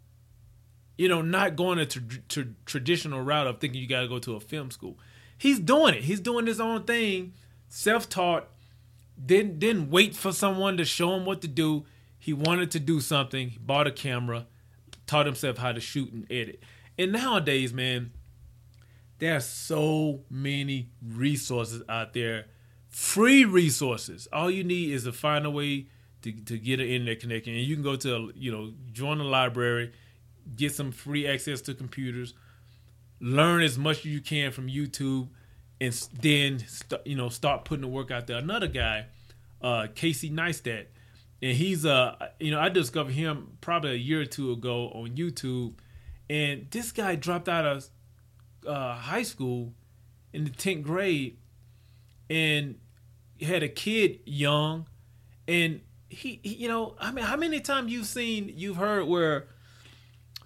you 1.01 1.07
know, 1.07 1.23
not 1.23 1.55
going 1.55 1.79
a 1.79 1.85
tra- 1.87 2.03
tra- 2.29 2.53
traditional 2.67 3.23
route 3.23 3.47
of 3.47 3.59
thinking 3.59 3.81
you 3.81 3.87
got 3.87 4.01
to 4.01 4.07
go 4.07 4.19
to 4.19 4.35
a 4.35 4.39
film 4.39 4.69
school. 4.69 4.99
He's 5.35 5.59
doing 5.59 5.95
it. 5.95 6.03
He's 6.03 6.19
doing 6.19 6.45
his 6.45 6.61
own 6.61 6.83
thing, 6.83 7.33
self 7.69 8.07
taught. 8.07 8.47
Didn't 9.25 9.57
didn't 9.57 9.89
wait 9.89 10.15
for 10.15 10.31
someone 10.31 10.77
to 10.77 10.85
show 10.85 11.15
him 11.15 11.25
what 11.25 11.41
to 11.41 11.47
do. 11.47 11.85
He 12.19 12.33
wanted 12.33 12.69
to 12.71 12.79
do 12.79 13.01
something. 13.01 13.49
He 13.49 13.57
bought 13.57 13.87
a 13.87 13.91
camera, 13.91 14.45
taught 15.07 15.25
himself 15.25 15.57
how 15.57 15.71
to 15.71 15.79
shoot 15.79 16.13
and 16.13 16.27
edit. 16.29 16.61
And 16.99 17.13
nowadays, 17.13 17.73
man, 17.73 18.11
there 19.17 19.35
are 19.35 19.39
so 19.39 20.21
many 20.29 20.91
resources 21.03 21.81
out 21.89 22.13
there, 22.13 22.45
free 22.89 23.43
resources. 23.43 24.27
All 24.31 24.51
you 24.51 24.63
need 24.63 24.91
is 24.91 25.05
to 25.05 25.11
find 25.11 25.47
a 25.47 25.49
way 25.49 25.87
to, 26.21 26.31
to 26.31 26.59
get 26.59 26.79
an 26.79 26.85
internet 26.85 27.21
connection, 27.21 27.55
and 27.55 27.63
you 27.63 27.73
can 27.73 27.83
go 27.83 27.95
to 27.95 28.31
you 28.35 28.51
know 28.51 28.71
join 28.91 29.17
the 29.17 29.23
library, 29.23 29.93
get 30.55 30.73
some 30.73 30.91
free 30.91 31.27
access 31.27 31.61
to 31.61 31.73
computers, 31.73 32.33
learn 33.19 33.61
as 33.61 33.77
much 33.77 33.99
as 33.99 34.05
you 34.05 34.21
can 34.21 34.51
from 34.51 34.67
YouTube, 34.67 35.29
and 35.79 35.93
then 36.21 36.59
st- 36.59 37.01
you 37.05 37.15
know 37.15 37.29
start 37.29 37.65
putting 37.65 37.81
the 37.81 37.87
work 37.87 38.11
out 38.11 38.27
there. 38.27 38.37
Another 38.37 38.67
guy, 38.67 39.05
uh, 39.61 39.87
Casey 39.95 40.29
Neistat, 40.29 40.85
and 41.41 41.57
he's 41.57 41.85
uh 41.85 42.15
you 42.39 42.51
know 42.51 42.59
I 42.59 42.69
discovered 42.69 43.13
him 43.13 43.57
probably 43.61 43.91
a 43.91 43.95
year 43.95 44.21
or 44.21 44.25
two 44.25 44.51
ago 44.51 44.89
on 44.89 45.15
YouTube 45.15 45.73
and 46.31 46.67
this 46.71 46.93
guy 46.93 47.15
dropped 47.17 47.49
out 47.49 47.65
of 47.65 47.89
uh, 48.65 48.95
high 48.95 49.23
school 49.23 49.73
in 50.31 50.45
the 50.45 50.49
10th 50.49 50.83
grade 50.83 51.37
and 52.29 52.79
had 53.41 53.63
a 53.63 53.67
kid 53.67 54.21
young. 54.23 54.85
And 55.45 55.81
he, 56.07 56.39
he, 56.41 56.53
you 56.53 56.69
know, 56.69 56.95
I 56.99 57.11
mean, 57.11 57.25
how 57.25 57.35
many 57.35 57.59
times 57.59 57.91
you've 57.91 58.05
seen, 58.05 58.49
you've 58.55 58.77
heard 58.77 59.09
where 59.09 59.49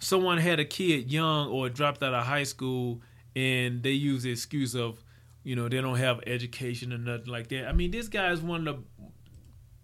someone 0.05 0.37
had 0.37 0.59
a 0.59 0.65
kid 0.65 1.11
young 1.11 1.49
or 1.49 1.67
dropped 1.67 2.03
out 2.03 2.13
of 2.13 2.25
high 2.25 2.43
school 2.43 3.01
and 3.35 3.81
they 3.81 3.91
use 3.91 4.21
the 4.21 4.31
excuse 4.31 4.75
of, 4.75 5.03
you 5.43 5.55
know, 5.55 5.67
they 5.67 5.81
don't 5.81 5.97
have 5.97 6.19
education 6.27 6.93
or 6.93 6.99
nothing 6.99 7.25
like 7.25 7.47
that. 7.47 7.67
I 7.67 7.73
mean, 7.73 7.89
this 7.89 8.07
guy 8.07 8.31
is 8.31 8.39
one 8.39 8.67
of 8.67 8.75
the 8.75 8.83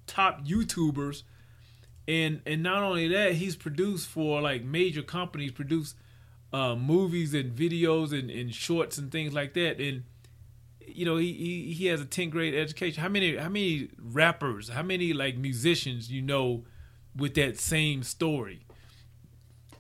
top 0.05 0.45
YouTubers 0.45 1.23
and 2.07 2.41
and 2.45 2.61
not 2.61 2.83
only 2.83 3.07
that, 3.09 3.33
he's 3.33 3.55
produced 3.55 4.07
for 4.07 4.41
like 4.41 4.63
major 4.63 5.01
companies, 5.01 5.51
produced 5.51 5.95
uh, 6.53 6.75
movies 6.75 7.33
and 7.33 7.55
videos 7.55 8.11
and, 8.17 8.29
and 8.29 8.53
shorts 8.53 8.97
and 8.97 9.11
things 9.11 9.33
like 9.33 9.53
that. 9.53 9.79
And 9.79 10.03
you 10.85 11.05
know, 11.05 11.17
he, 11.17 11.33
he 11.33 11.73
he 11.73 11.85
has 11.87 12.01
a 12.01 12.05
10th 12.05 12.31
grade 12.31 12.53
education. 12.53 13.01
How 13.01 13.09
many 13.09 13.37
how 13.37 13.49
many 13.49 13.89
rappers, 13.99 14.69
how 14.69 14.83
many 14.83 15.13
like 15.13 15.37
musicians 15.37 16.11
you 16.11 16.21
know 16.21 16.65
with 17.15 17.33
that 17.35 17.57
same 17.57 18.03
story? 18.03 18.65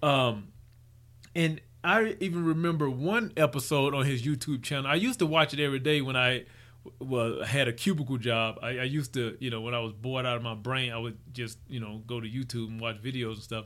Um, 0.01 0.49
and 1.35 1.61
I 1.83 2.15
even 2.19 2.45
remember 2.45 2.89
one 2.89 3.31
episode 3.37 3.93
on 3.93 4.05
his 4.05 4.23
YouTube 4.23 4.63
channel. 4.63 4.89
I 4.89 4.95
used 4.95 5.19
to 5.19 5.25
watch 5.25 5.53
it 5.53 5.59
every 5.59 5.79
day 5.79 6.01
when 6.01 6.15
I 6.15 6.45
well 6.99 7.43
had 7.43 7.67
a 7.67 7.73
cubicle 7.73 8.17
job. 8.17 8.59
I, 8.61 8.69
I, 8.69 8.83
used 8.83 9.13
to, 9.13 9.37
you 9.39 9.49
know, 9.49 9.61
when 9.61 9.73
I 9.73 9.79
was 9.79 9.93
bored 9.93 10.25
out 10.25 10.37
of 10.37 10.43
my 10.43 10.55
brain, 10.55 10.91
I 10.91 10.97
would 10.97 11.17
just, 11.31 11.57
you 11.67 11.79
know, 11.79 12.01
go 12.05 12.19
to 12.19 12.27
YouTube 12.27 12.67
and 12.67 12.81
watch 12.81 13.01
videos 13.01 13.33
and 13.33 13.43
stuff. 13.43 13.65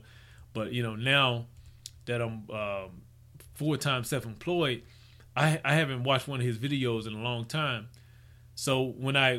But 0.53 0.71
you 0.71 0.83
know, 0.83 0.95
now 0.95 1.47
that 2.05 2.21
I'm 2.21 2.49
um, 2.49 3.01
full 3.55 3.77
time 3.77 4.03
self 4.03 4.25
employed, 4.25 4.83
I 5.35 5.59
I 5.63 5.75
haven't 5.75 6.03
watched 6.03 6.27
one 6.27 6.39
of 6.39 6.45
his 6.45 6.57
videos 6.57 7.07
in 7.07 7.13
a 7.13 7.21
long 7.21 7.45
time. 7.45 7.87
So 8.55 8.93
when 8.97 9.17
I 9.17 9.37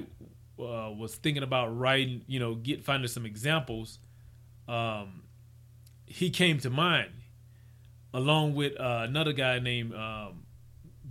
uh, 0.58 0.92
was 0.92 1.16
thinking 1.16 1.42
about 1.42 1.76
writing, 1.76 2.22
you 2.26 2.38
know, 2.38 2.54
get 2.54 2.84
finding 2.84 3.08
some 3.08 3.24
examples, 3.24 3.98
um, 4.68 5.22
he 6.06 6.30
came 6.30 6.58
to 6.60 6.70
mind, 6.70 7.10
along 8.14 8.54
with 8.54 8.78
uh, 8.80 9.02
another 9.08 9.32
guy 9.32 9.58
named 9.58 9.94
um, 9.94 10.46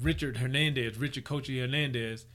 Richard 0.01 0.37
Hernandez, 0.37 0.97
Richard 0.97 1.25
Koci 1.25 1.59
Hernandez 1.59 2.25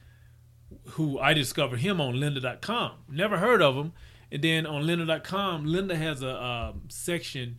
who 0.91 1.19
I 1.19 1.35
discovered 1.35 1.81
him 1.81 2.01
on 2.01 2.15
lynda.com. 2.15 2.93
Never 3.09 3.39
heard 3.39 3.63
of 3.63 3.77
him. 3.77 3.93
And 4.33 4.43
then 4.43 4.67
on 4.67 4.85
lynda.com, 4.85 5.67
Lynda 5.67 5.97
has 5.97 6.23
a 6.23 6.43
um, 6.43 6.83
section 6.89 7.59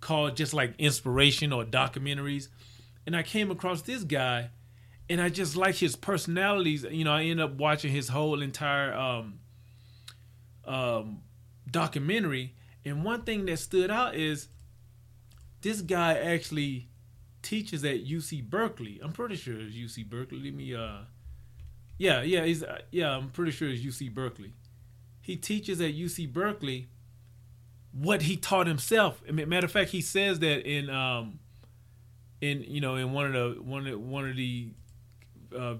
called 0.00 0.36
just 0.36 0.54
like 0.54 0.74
inspiration 0.78 1.52
or 1.52 1.64
documentaries. 1.64 2.48
And 3.06 3.16
I 3.16 3.22
came 3.22 3.50
across 3.50 3.82
this 3.82 4.04
guy 4.04 4.50
and 5.10 5.20
I 5.20 5.28
just 5.28 5.56
like 5.56 5.76
his 5.76 5.96
personalities. 5.96 6.84
You 6.88 7.04
know, 7.04 7.12
I 7.12 7.22
ended 7.22 7.40
up 7.40 7.56
watching 7.56 7.92
his 7.92 8.08
whole 8.08 8.40
entire 8.40 8.94
um, 8.94 9.40
um, 10.64 11.22
documentary. 11.68 12.54
And 12.84 13.04
one 13.04 13.22
thing 13.22 13.46
that 13.46 13.58
stood 13.58 13.90
out 13.90 14.14
is 14.14 14.48
this 15.60 15.80
guy 15.80 16.14
actually 16.14 16.88
teaches 17.42 17.84
at 17.84 18.04
UC 18.04 18.48
Berkeley. 18.48 19.00
I'm 19.02 19.12
pretty 19.12 19.36
sure 19.36 19.54
it's 19.58 19.74
UC 19.74 20.08
Berkeley. 20.08 20.38
Let 20.38 20.54
me 20.54 20.74
uh 20.74 21.04
yeah, 21.98 22.22
yeah, 22.22 22.44
he's 22.44 22.62
uh, 22.62 22.78
yeah. 22.92 23.10
I'm 23.10 23.30
pretty 23.30 23.50
sure 23.50 23.68
it's 23.68 23.82
UC 23.82 24.14
Berkeley. 24.14 24.52
He 25.20 25.36
teaches 25.36 25.80
at 25.80 25.94
UC 25.94 26.32
Berkeley 26.32 26.88
what 27.92 28.22
he 28.22 28.36
taught 28.36 28.68
himself. 28.68 29.20
I 29.28 29.32
mean, 29.32 29.48
matter 29.48 29.66
of 29.66 29.72
fact, 29.72 29.90
he 29.90 30.00
says 30.00 30.38
that 30.38 30.64
in 30.64 30.88
um 30.90 31.40
in 32.40 32.62
you 32.62 32.80
know 32.80 32.94
in 32.94 33.12
one 33.12 33.26
of 33.26 33.32
the 33.32 33.60
one 33.60 33.86
of 33.86 34.00
one 34.00 34.28
of 34.28 34.36
the 34.36 34.70
uh, 35.56 35.74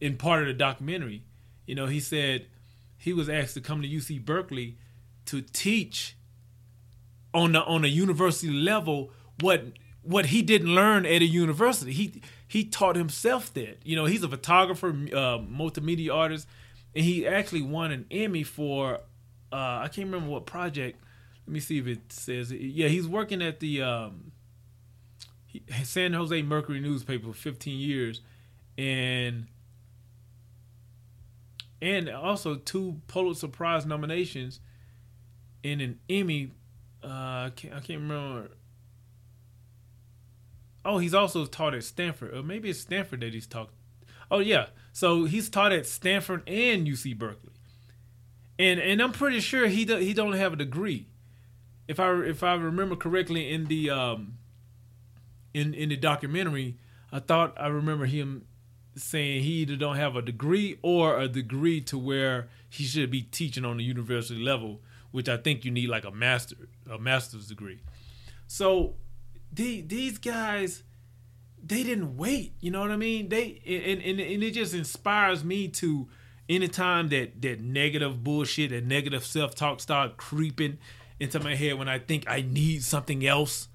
in 0.00 0.16
part 0.16 0.42
of 0.42 0.48
the 0.48 0.54
documentary, 0.54 1.24
you 1.66 1.74
know, 1.74 1.86
he 1.86 1.98
said 1.98 2.46
he 2.96 3.12
was 3.12 3.28
asked 3.28 3.54
to 3.54 3.60
come 3.60 3.82
to 3.82 3.88
UC 3.88 4.24
Berkeley 4.24 4.78
to 5.26 5.42
teach 5.42 6.16
on 7.34 7.52
the 7.52 7.62
on 7.62 7.84
a 7.84 7.88
university 7.88 8.52
level 8.52 9.10
what 9.40 9.64
what 10.02 10.26
he 10.26 10.42
didn't 10.42 10.74
learn 10.74 11.04
at 11.06 11.22
a 11.22 11.26
university. 11.26 11.92
He 11.92 12.22
he 12.46 12.64
taught 12.64 12.96
himself 12.96 13.52
that. 13.54 13.78
You 13.84 13.96
know, 13.96 14.04
he's 14.04 14.22
a 14.22 14.28
photographer, 14.28 14.88
uh, 14.88 15.38
multimedia 15.38 16.14
artist, 16.14 16.46
and 16.94 17.04
he 17.04 17.26
actually 17.26 17.62
won 17.62 17.90
an 17.90 18.06
Emmy 18.10 18.42
for 18.42 19.00
uh, 19.52 19.82
I 19.82 19.88
can't 19.88 20.06
remember 20.06 20.30
what 20.30 20.46
project. 20.46 21.00
Let 21.46 21.52
me 21.52 21.60
see 21.60 21.78
if 21.78 21.86
it 21.86 22.12
says. 22.12 22.50
It. 22.50 22.60
Yeah, 22.60 22.88
he's 22.88 23.06
working 23.06 23.42
at 23.42 23.60
the 23.60 23.82
um, 23.82 24.32
San 25.82 26.12
Jose 26.12 26.42
Mercury 26.42 26.80
newspaper 26.80 27.28
for 27.28 27.34
15 27.34 27.78
years, 27.78 28.20
and 28.76 29.46
and 31.80 32.08
also 32.08 32.56
two 32.56 33.00
Pulitzer 33.06 33.48
Prize 33.48 33.86
nominations 33.86 34.60
and 35.62 35.80
an 35.80 36.00
Emmy. 36.08 36.52
Uh, 37.04 37.08
I 37.08 37.52
can't, 37.54 37.74
I 37.74 37.80
can't 37.80 38.00
remember. 38.00 38.50
Oh, 40.84 40.98
he's 40.98 41.14
also 41.14 41.46
taught 41.46 41.74
at 41.74 41.84
Stanford, 41.84 42.34
or 42.34 42.42
maybe 42.42 42.70
it's 42.70 42.80
Stanford 42.80 43.20
that 43.20 43.34
he's 43.34 43.46
taught. 43.46 43.70
Oh 44.30 44.38
yeah, 44.38 44.66
so 44.92 45.24
he's 45.24 45.48
taught 45.48 45.72
at 45.72 45.86
Stanford 45.86 46.42
and 46.46 46.86
UC 46.86 47.18
Berkeley, 47.18 47.52
and 48.58 48.80
and 48.80 49.02
I'm 49.02 49.12
pretty 49.12 49.40
sure 49.40 49.66
he 49.66 49.84
do, 49.84 49.96
he 49.96 50.14
don't 50.14 50.32
have 50.32 50.54
a 50.54 50.56
degree. 50.56 51.06
If 51.86 52.00
I 52.00 52.12
if 52.22 52.42
I 52.42 52.54
remember 52.54 52.96
correctly 52.96 53.52
in 53.52 53.66
the 53.66 53.90
um 53.90 54.38
in 55.52 55.74
in 55.74 55.90
the 55.90 55.96
documentary, 55.96 56.76
I 57.12 57.20
thought 57.20 57.54
I 57.58 57.68
remember 57.68 58.06
him 58.06 58.46
saying 58.96 59.42
he 59.42 59.52
either 59.62 59.76
don't 59.76 59.96
have 59.96 60.16
a 60.16 60.22
degree 60.22 60.78
or 60.82 61.18
a 61.18 61.28
degree 61.28 61.80
to 61.82 61.98
where 61.98 62.48
he 62.68 62.84
should 62.84 63.10
be 63.10 63.22
teaching 63.22 63.64
on 63.64 63.78
the 63.78 63.84
university 63.84 64.40
level, 64.42 64.80
which 65.14 65.28
I 65.28 65.36
think 65.36 65.64
you 65.64 65.70
need 65.70 65.90
like 65.90 66.04
a 66.04 66.10
master 66.10 66.56
a 66.90 66.98
master's 66.98 67.46
degree. 67.46 67.78
So 68.48 68.96
the, 69.52 69.80
these 69.82 70.18
guys 70.18 70.82
they 71.62 71.84
didn't 71.84 72.16
wait, 72.16 72.54
you 72.58 72.72
know 72.72 72.80
what 72.80 72.90
I 72.90 72.96
mean? 72.96 73.28
They 73.28 73.62
and, 73.64 74.02
and 74.02 74.18
and 74.18 74.42
it 74.42 74.50
just 74.50 74.74
inspires 74.74 75.44
me 75.44 75.68
to 75.68 76.08
anytime 76.48 77.10
that 77.10 77.40
that 77.42 77.60
negative 77.60 78.24
bullshit 78.24 78.72
and 78.72 78.88
negative 78.88 79.24
self-talk 79.24 79.78
start 79.78 80.16
creeping 80.16 80.78
into 81.20 81.38
my 81.38 81.54
head 81.54 81.78
when 81.78 81.88
I 81.88 82.00
think 82.00 82.24
I 82.28 82.40
need 82.42 82.82
something 82.82 83.24
else, 83.24 83.68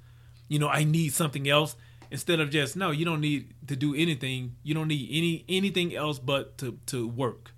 you 0.50 0.60
know, 0.60 0.68
I 0.68 0.84
need 0.84 1.14
something 1.14 1.48
else 1.48 1.78
instead 2.12 2.42
of 2.42 2.50
just 2.50 2.76
no, 2.76 2.92
you 2.92 3.06
don't 3.06 3.22
need 3.22 3.54
to 3.68 3.78
do 3.78 3.96
anything. 3.96 4.58
You 4.62 4.74
don't 4.74 4.90
need 4.90 5.08
any 5.10 5.46
anything 5.48 5.96
else 5.96 6.20
but 6.20 6.58
to 6.58 6.78
to 6.88 7.08
work, 7.08 7.52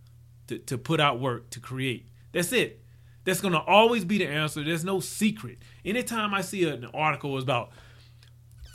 to 0.50 0.60
to 0.60 0.78
put 0.78 1.00
out 1.00 1.20
work, 1.20 1.50
to 1.50 1.60
create. 1.60 2.10
That's 2.32 2.54
it. 2.54 2.81
That's 3.24 3.42
gonna 3.42 3.60
always 3.60 4.06
be 4.06 4.18
the 4.18 4.28
answer. 4.28 4.63
There's 4.63 4.84
no 4.84 5.00
secret. 5.00 5.60
Anytime 5.86 6.34
I 6.34 6.42
see 6.42 6.68
an 6.68 6.86
article 6.94 7.38
is 7.38 7.44
about 7.44 7.72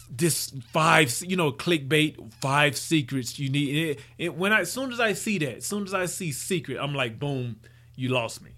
this 0.09 0.53
five, 0.71 1.13
you 1.27 1.37
know, 1.37 1.51
clickbait, 1.51 2.33
five 2.35 2.77
secrets 2.77 3.39
you 3.39 3.49
need. 3.49 3.77
It, 3.77 4.01
it, 4.19 4.35
when 4.37 4.53
I, 4.53 4.61
as 4.61 4.71
soon 4.71 4.93
as 4.93 5.01
I 5.01 5.15
see 5.15 5.39
that, 5.39 5.57
as 5.57 5.67
soon 5.67 5.85
as 5.85 5.95
I 5.95 6.07
see 6.07 6.31
secret, 6.31 6.79
I'm 6.81 6.95
like, 6.95 7.19
boom, 7.19 7.57
you 7.97 8.11
lost 8.11 8.43
me, 8.43 8.51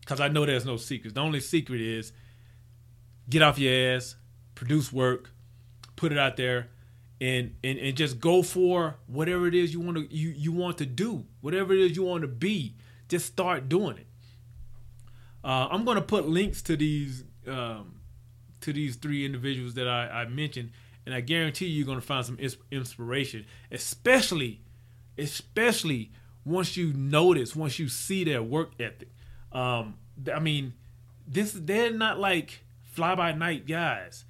because 0.00 0.20
I 0.20 0.28
know 0.28 0.44
there's 0.44 0.66
no 0.66 0.76
secrets. 0.76 1.14
The 1.14 1.20
only 1.20 1.40
secret 1.40 1.80
is 1.80 2.12
get 3.30 3.42
off 3.42 3.58
your 3.58 3.96
ass, 3.96 4.16
produce 4.56 4.92
work, 4.92 5.30
put 5.94 6.10
it 6.10 6.18
out 6.18 6.36
there 6.36 6.70
and 7.20 7.54
and, 7.64 7.78
and 7.78 7.96
just 7.96 8.20
go 8.20 8.42
for 8.42 8.96
whatever 9.06 9.46
it 9.46 9.54
is 9.54 9.72
you 9.72 9.80
want 9.80 9.96
to 9.96 10.14
you, 10.14 10.30
you 10.30 10.52
want 10.52 10.78
to 10.78 10.86
do 10.86 11.24
whatever 11.40 11.72
it 11.72 11.80
is 11.80 11.96
you 11.96 12.04
want 12.04 12.22
to 12.22 12.28
be 12.28 12.76
just 13.08 13.26
start 13.26 13.68
doing 13.68 13.96
it 13.96 14.06
uh, 15.44 15.68
i'm 15.70 15.84
going 15.84 15.96
to 15.96 16.02
put 16.02 16.28
links 16.28 16.62
to 16.62 16.76
these 16.76 17.24
um, 17.46 18.00
to 18.60 18.72
these 18.72 18.96
three 18.96 19.24
individuals 19.24 19.74
that 19.74 19.88
I, 19.88 20.22
I 20.22 20.24
mentioned 20.26 20.70
and 21.06 21.14
i 21.14 21.20
guarantee 21.20 21.66
you, 21.66 21.78
you're 21.78 21.86
going 21.86 22.00
to 22.00 22.06
find 22.06 22.24
some 22.24 22.38
inspiration 22.70 23.46
especially 23.70 24.60
especially 25.16 26.12
once 26.44 26.76
you 26.76 26.92
notice 26.92 27.56
once 27.56 27.78
you 27.78 27.88
see 27.88 28.24
their 28.24 28.42
work 28.42 28.72
ethic 28.80 29.10
um, 29.52 29.98
i 30.32 30.38
mean 30.38 30.74
this 31.26 31.52
they're 31.52 31.92
not 31.92 32.18
like 32.18 32.64
fly 32.82 33.14
by 33.14 33.32
night 33.32 33.66
guys 33.66 34.24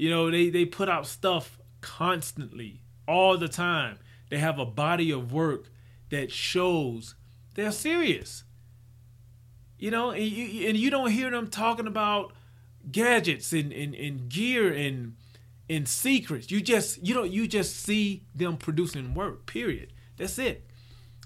you 0.00 0.08
know, 0.08 0.30
they 0.30 0.48
they 0.48 0.64
put 0.64 0.88
out 0.88 1.06
stuff 1.06 1.58
constantly, 1.82 2.80
all 3.06 3.36
the 3.36 3.48
time. 3.48 3.98
They 4.30 4.38
have 4.38 4.58
a 4.58 4.64
body 4.64 5.10
of 5.10 5.30
work 5.30 5.66
that 6.08 6.32
shows 6.32 7.16
they're 7.54 7.70
serious. 7.70 8.44
You 9.80 9.90
know, 9.90 10.10
and 10.10 10.22
you, 10.22 10.68
and 10.68 10.76
you 10.76 10.90
don't 10.90 11.10
hear 11.10 11.30
them 11.30 11.48
talking 11.48 11.86
about 11.86 12.34
gadgets 12.92 13.52
and, 13.52 13.72
and, 13.72 13.94
and 13.94 14.28
gear 14.28 14.72
and 14.72 15.16
and 15.70 15.88
secrets. 15.88 16.50
You 16.50 16.60
just 16.60 17.04
you 17.06 17.14
don't 17.14 17.30
you 17.30 17.48
just 17.48 17.76
see 17.76 18.24
them 18.34 18.56
producing 18.58 19.14
work. 19.14 19.46
Period. 19.46 19.92
That's 20.16 20.38
it. 20.38 20.66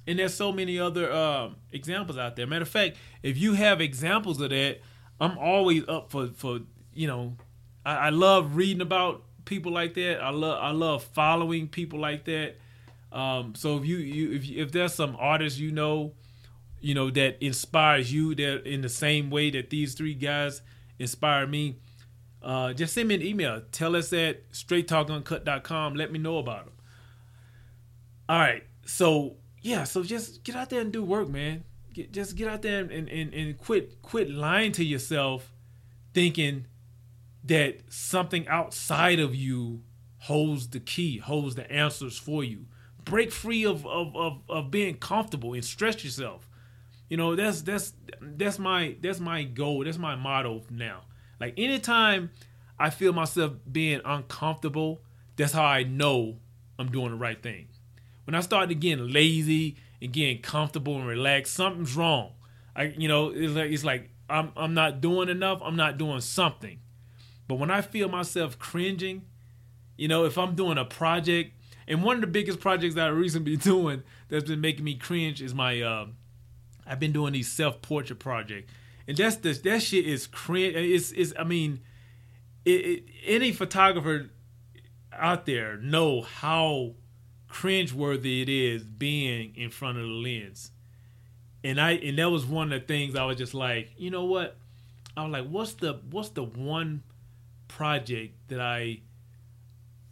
And 0.06 0.18
there's 0.18 0.34
so 0.34 0.52
many 0.52 0.78
other 0.78 1.12
um, 1.12 1.56
examples 1.72 2.16
out 2.16 2.36
there. 2.36 2.46
Matter 2.46 2.62
of 2.62 2.68
fact, 2.68 2.96
if 3.22 3.36
you 3.38 3.54
have 3.54 3.80
examples 3.80 4.40
of 4.40 4.50
that, 4.50 4.80
I'm 5.20 5.36
always 5.36 5.88
up 5.88 6.10
for 6.10 6.28
for 6.28 6.60
you 6.92 7.08
know 7.08 7.36
I, 7.84 7.96
I 7.96 8.10
love 8.10 8.54
reading 8.54 8.82
about 8.82 9.24
people 9.44 9.72
like 9.72 9.94
that. 9.94 10.22
I 10.22 10.30
love 10.30 10.58
I 10.62 10.70
love 10.70 11.02
following 11.02 11.68
people 11.68 11.98
like 11.98 12.24
that. 12.26 12.56
Um, 13.12 13.54
so 13.54 13.78
if 13.78 13.86
you, 13.86 13.96
you 13.96 14.32
if 14.32 14.48
if 14.48 14.72
there's 14.72 14.94
some 14.94 15.16
artists 15.18 15.58
you 15.58 15.70
know, 15.70 16.12
you 16.84 16.94
know 16.94 17.08
that 17.10 17.42
inspires 17.42 18.12
you 18.12 18.34
that 18.34 18.66
in 18.66 18.82
the 18.82 18.90
same 18.90 19.30
way 19.30 19.50
that 19.50 19.70
these 19.70 19.94
three 19.94 20.12
guys 20.12 20.60
inspire 20.98 21.46
me, 21.46 21.78
uh, 22.42 22.74
just 22.74 22.92
send 22.92 23.08
me 23.08 23.14
an 23.14 23.22
email. 23.22 23.62
Tell 23.72 23.96
us 23.96 24.12
at 24.12 24.50
straighttalkuncut.com. 24.52 25.94
Let 25.94 26.12
me 26.12 26.18
know 26.18 26.36
about 26.36 26.66
them. 26.66 26.74
All 28.28 28.38
right. 28.38 28.64
So 28.84 29.36
yeah. 29.62 29.84
So 29.84 30.02
just 30.02 30.44
get 30.44 30.56
out 30.56 30.68
there 30.68 30.82
and 30.82 30.92
do 30.92 31.02
work, 31.02 31.28
man. 31.30 31.64
Get, 31.94 32.12
just 32.12 32.36
get 32.36 32.48
out 32.48 32.60
there 32.60 32.80
and, 32.80 33.08
and, 33.08 33.32
and 33.32 33.56
quit 33.56 34.02
quit 34.02 34.28
lying 34.30 34.72
to 34.72 34.84
yourself, 34.84 35.54
thinking 36.12 36.66
that 37.44 37.80
something 37.88 38.46
outside 38.46 39.20
of 39.20 39.34
you 39.34 39.80
holds 40.18 40.68
the 40.68 40.80
key, 40.80 41.16
holds 41.16 41.54
the 41.54 41.70
answers 41.72 42.18
for 42.18 42.44
you. 42.44 42.66
Break 43.04 43.32
free 43.32 43.64
of 43.64 43.86
of, 43.86 44.14
of, 44.14 44.42
of 44.50 44.70
being 44.70 44.98
comfortable 44.98 45.54
and 45.54 45.64
stretch 45.64 46.04
yourself. 46.04 46.50
You 47.08 47.16
know, 47.16 47.36
that's 47.36 47.62
that's 47.62 47.92
that's 48.20 48.58
my 48.58 48.96
that's 49.00 49.20
my 49.20 49.44
goal. 49.44 49.84
That's 49.84 49.98
my 49.98 50.16
motto 50.16 50.62
now. 50.70 51.02
Like 51.40 51.54
anytime 51.56 52.30
I 52.78 52.90
feel 52.90 53.12
myself 53.12 53.52
being 53.70 54.00
uncomfortable, 54.04 55.02
that's 55.36 55.52
how 55.52 55.64
I 55.64 55.82
know 55.82 56.38
I'm 56.78 56.90
doing 56.90 57.10
the 57.10 57.16
right 57.16 57.40
thing. 57.40 57.68
When 58.24 58.34
I 58.34 58.40
start 58.40 58.68
getting 58.80 59.12
lazy 59.12 59.76
and 60.00 60.12
getting 60.12 60.40
comfortable 60.40 60.96
and 60.96 61.06
relaxed, 61.06 61.54
something's 61.54 61.94
wrong. 61.94 62.32
I 62.74 62.94
you 62.96 63.08
know, 63.08 63.30
it's 63.30 63.52
like 63.52 63.70
it's 63.70 63.84
like 63.84 64.10
I'm 64.28 64.52
I'm 64.56 64.74
not 64.74 65.00
doing 65.00 65.28
enough, 65.28 65.60
I'm 65.62 65.76
not 65.76 65.98
doing 65.98 66.20
something. 66.20 66.80
But 67.46 67.56
when 67.56 67.70
I 67.70 67.82
feel 67.82 68.08
myself 68.08 68.58
cringing, 68.58 69.22
you 69.96 70.08
know, 70.08 70.24
if 70.24 70.38
I'm 70.38 70.54
doing 70.54 70.78
a 70.78 70.84
project, 70.84 71.52
and 71.86 72.02
one 72.02 72.16
of 72.16 72.20
the 72.22 72.26
biggest 72.26 72.60
projects 72.60 72.94
that 72.94 73.06
I 73.06 73.10
recently 73.10 73.52
been 73.52 73.60
doing 73.64 74.02
that's 74.28 74.44
been 74.44 74.60
making 74.60 74.84
me 74.84 74.96
cringe 74.96 75.42
is 75.42 75.54
my, 75.54 75.80
uh, 75.80 76.06
I've 76.86 77.00
been 77.00 77.12
doing 77.12 77.32
these 77.32 77.50
self 77.50 77.82
portrait 77.82 78.18
project, 78.18 78.70
and 79.06 79.16
that's 79.16 79.36
the 79.36 79.52
that 79.52 79.82
shit 79.82 80.06
is 80.06 80.26
cringe. 80.26 80.74
It's, 80.76 81.12
it's 81.12 81.32
I 81.38 81.44
mean, 81.44 81.80
it, 82.64 82.70
it, 82.70 83.04
any 83.26 83.52
photographer 83.52 84.30
out 85.12 85.46
there 85.46 85.76
know 85.76 86.22
how 86.22 86.94
cringeworthy 87.48 88.42
it 88.42 88.48
is 88.48 88.82
being 88.82 89.54
in 89.56 89.70
front 89.70 89.98
of 89.98 90.04
the 90.04 90.10
lens. 90.10 90.72
And 91.62 91.80
I 91.80 91.92
and 91.92 92.18
that 92.18 92.30
was 92.30 92.44
one 92.44 92.72
of 92.72 92.80
the 92.80 92.86
things 92.86 93.14
I 93.14 93.24
was 93.24 93.36
just 93.36 93.54
like, 93.54 93.92
you 93.96 94.10
know 94.10 94.24
what? 94.24 94.56
I 95.16 95.22
was 95.22 95.32
like, 95.32 95.48
what's 95.48 95.74
the 95.74 96.00
what's 96.10 96.30
the 96.30 96.42
one 96.42 97.02
project 97.68 98.34
that 98.48 98.60
I, 98.60 99.00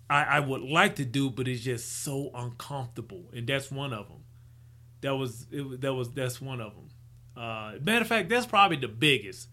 I 0.09 0.23
I 0.23 0.41
would 0.41 0.63
like 0.63 0.97
to 0.97 1.05
do, 1.05 1.31
but 1.31 1.49
it's 1.49 1.63
just 1.63 2.05
so 2.05 2.31
uncomfortable, 2.35 3.25
and 3.35 3.47
that's 3.47 3.71
one 3.71 3.93
of 3.93 4.09
them. 4.09 4.22
That 5.03 5.15
was 5.15 5.47
it, 5.51 5.81
that 5.83 5.93
was 5.95 6.11
that's 6.11 6.41
one 6.41 6.61
of 6.61 6.73
them. 6.75 6.89
Uh, 7.37 7.75
matter 7.83 8.03
of 8.03 8.09
fact, 8.09 8.29
that's 8.29 8.47
probably 8.47 8.77
the 8.77 8.89
biggest. 8.89 9.49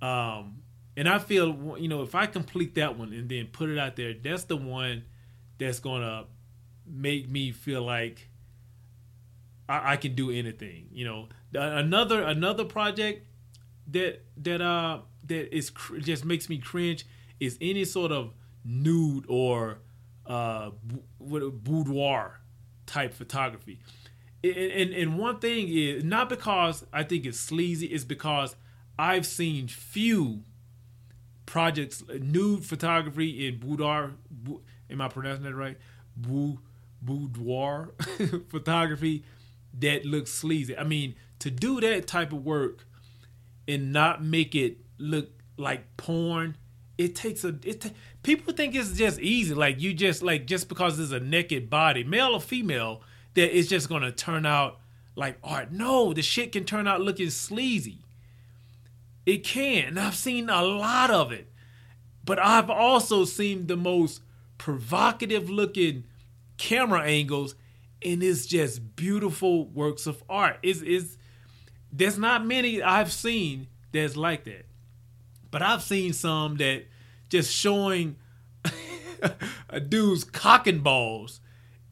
Um, 0.00 0.62
and 0.96 1.08
I 1.08 1.18
feel 1.18 1.76
you 1.78 1.88
know 1.88 2.02
if 2.02 2.14
I 2.14 2.26
complete 2.26 2.74
that 2.76 2.96
one 2.98 3.12
and 3.12 3.28
then 3.28 3.48
put 3.48 3.68
it 3.68 3.78
out 3.78 3.96
there, 3.96 4.14
that's 4.14 4.44
the 4.44 4.56
one 4.56 5.04
that's 5.58 5.78
gonna 5.80 6.24
make 6.86 7.28
me 7.28 7.52
feel 7.52 7.82
like 7.82 8.28
I, 9.68 9.92
I 9.92 9.96
can 9.96 10.14
do 10.14 10.30
anything. 10.30 10.88
You 10.92 11.04
know, 11.06 11.28
another 11.54 12.22
another 12.22 12.64
project 12.64 13.26
that 13.88 14.22
that 14.38 14.60
uh 14.60 15.00
that 15.26 15.54
is 15.56 15.70
cr- 15.70 15.98
just 15.98 16.24
makes 16.24 16.48
me 16.48 16.58
cringe 16.58 17.06
is 17.40 17.58
any 17.60 17.84
sort 17.84 18.12
of 18.12 18.32
nude 18.64 19.24
or 19.28 19.78
uh 20.26 20.70
boudoir 21.20 22.40
type 22.86 23.14
photography. 23.14 23.80
And, 24.44 24.92
and, 24.92 25.18
one 25.18 25.40
thing 25.40 25.66
is 25.68 26.04
not 26.04 26.28
because 26.28 26.86
I 26.92 27.02
think 27.02 27.26
it's 27.26 27.40
sleazy, 27.40 27.86
it's 27.86 28.04
because 28.04 28.54
I've 28.98 29.26
seen 29.26 29.66
few 29.66 30.42
projects, 31.46 32.04
nude 32.20 32.64
photography 32.64 33.48
in 33.48 33.58
boudoir. 33.58 34.12
Am 34.88 35.00
I 35.00 35.08
pronouncing 35.08 35.44
that 35.44 35.54
right? 35.54 35.78
boudoir 37.02 37.92
photography 38.48 39.24
that 39.78 40.04
looks 40.04 40.32
sleazy. 40.32 40.76
I 40.76 40.84
mean, 40.84 41.14
to 41.40 41.50
do 41.50 41.80
that 41.80 42.06
type 42.06 42.32
of 42.32 42.44
work 42.44 42.86
and 43.68 43.92
not 43.92 44.22
make 44.22 44.54
it 44.54 44.78
look 44.98 45.30
like 45.56 45.96
porn, 45.96 46.56
it 46.98 47.14
takes 47.14 47.44
a 47.44 47.54
it. 47.62 47.82
Ta- 47.82 47.90
people 48.22 48.54
think 48.54 48.74
it's 48.74 48.92
just 48.92 49.20
easy, 49.20 49.54
like 49.54 49.80
you 49.80 49.92
just 49.92 50.22
like 50.22 50.46
just 50.46 50.68
because 50.68 50.96
there's 50.96 51.12
a 51.12 51.20
naked 51.20 51.68
body, 51.68 52.04
male 52.04 52.32
or 52.32 52.40
female, 52.40 53.02
that 53.36 53.56
it's 53.56 53.68
just 53.68 53.88
gonna 53.88 54.10
turn 54.10 54.44
out 54.44 54.80
like 55.14 55.38
art. 55.44 55.70
No, 55.70 56.12
the 56.12 56.22
shit 56.22 56.52
can 56.52 56.64
turn 56.64 56.88
out 56.88 57.00
looking 57.00 57.30
sleazy. 57.30 58.00
It 59.24 59.44
can. 59.44 59.88
And 59.88 60.00
I've 60.00 60.14
seen 60.14 60.50
a 60.50 60.62
lot 60.62 61.10
of 61.10 61.32
it. 61.32 61.50
But 62.24 62.38
I've 62.38 62.70
also 62.70 63.24
seen 63.24 63.66
the 63.66 63.76
most 63.76 64.20
provocative 64.58 65.48
looking 65.48 66.04
camera 66.56 67.02
angles 67.02 67.54
and 68.02 68.22
it's 68.22 68.46
just 68.46 68.96
beautiful 68.96 69.66
works 69.66 70.06
of 70.06 70.22
art. 70.28 70.58
Is 70.62 70.82
is 70.82 71.16
there's 71.92 72.18
not 72.18 72.44
many 72.44 72.82
I've 72.82 73.12
seen 73.12 73.68
that's 73.92 74.16
like 74.16 74.44
that. 74.44 74.66
But 75.50 75.62
I've 75.62 75.82
seen 75.82 76.12
some 76.12 76.56
that 76.56 76.84
just 77.28 77.52
showing 77.52 78.16
a 79.70 79.80
dude's 79.80 80.24
cock 80.24 80.66
and 80.66 80.82
balls 80.82 81.40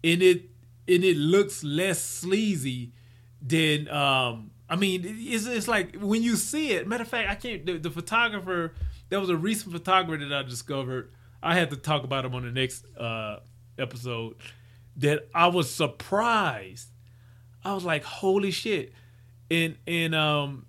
and 0.03 0.23
it 0.23 0.51
and 0.89 1.05
it 1.05 1.17
looks 1.17 1.65
less 1.65 2.01
sleazy 2.01 2.93
than 3.41 3.89
um 3.89 4.51
I 4.69 4.77
mean 4.77 5.03
it's 5.05 5.47
it's 5.47 5.69
like 5.69 5.97
when 5.97 6.23
you 6.23 6.37
see 6.37 6.73
it 6.73 6.87
matter 6.87 7.03
of 7.03 7.09
fact 7.09 7.31
I 7.31 7.35
can't 7.35 7.67
the, 7.67 7.79
the 7.79 7.91
photographer 7.91 8.75
there 9.09 9.21
was 9.21 9.29
a 9.31 9.37
recent 9.37 9.73
photographer 9.73 10.25
that 10.25 10.33
I 10.33 10.43
discovered 10.43 11.13
I 11.43 11.55
had 11.55 11.71
to 11.71 11.77
talk 11.77 12.05
about 12.05 12.25
him 12.25 12.35
on 12.35 12.43
the 12.43 12.51
next 12.51 12.87
uh 12.97 13.41
episode 13.79 14.37
that 14.97 15.29
I 15.35 15.49
was 15.49 15.71
surprised. 15.71 16.89
I 17.65 17.75
was 17.75 17.85
like 17.85 18.05
holy 18.05 18.51
shit. 18.51 18.93
And 19.51 19.77
and 19.87 20.15
um 20.15 20.67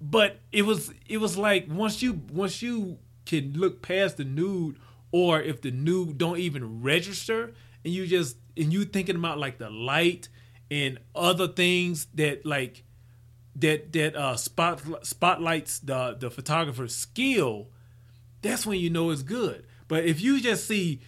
but 0.00 0.40
it 0.52 0.62
was 0.62 0.92
it 1.06 1.18
was 1.18 1.36
like 1.36 1.66
once 1.68 2.02
you 2.02 2.20
once 2.32 2.62
you 2.62 2.98
can 3.26 3.54
look 3.54 3.82
past 3.82 4.16
the 4.16 4.24
nude 4.24 4.78
or 5.12 5.40
if 5.40 5.62
the 5.62 5.70
nude 5.70 6.18
don't 6.18 6.38
even 6.38 6.82
register 6.82 7.54
and 7.84 7.92
you 7.92 8.06
just 8.06 8.36
and 8.56 8.72
you 8.72 8.84
thinking 8.84 9.16
about 9.16 9.38
like 9.38 9.58
the 9.58 9.70
light 9.70 10.28
and 10.70 10.98
other 11.14 11.48
things 11.48 12.06
that 12.14 12.46
like 12.46 12.84
that 13.56 13.92
that 13.92 14.16
uh 14.16 14.36
spot 14.36 14.80
spotlights 15.02 15.78
the 15.80 16.16
the 16.18 16.30
photographer's 16.30 16.94
skill 16.94 17.68
that's 18.44 18.66
when 18.66 18.78
you 18.78 18.90
know 18.90 19.10
it's 19.10 19.22
good. 19.22 19.64
But 19.88 20.04
if 20.04 20.20
you 20.20 20.40
just 20.40 20.66
see 20.68 21.00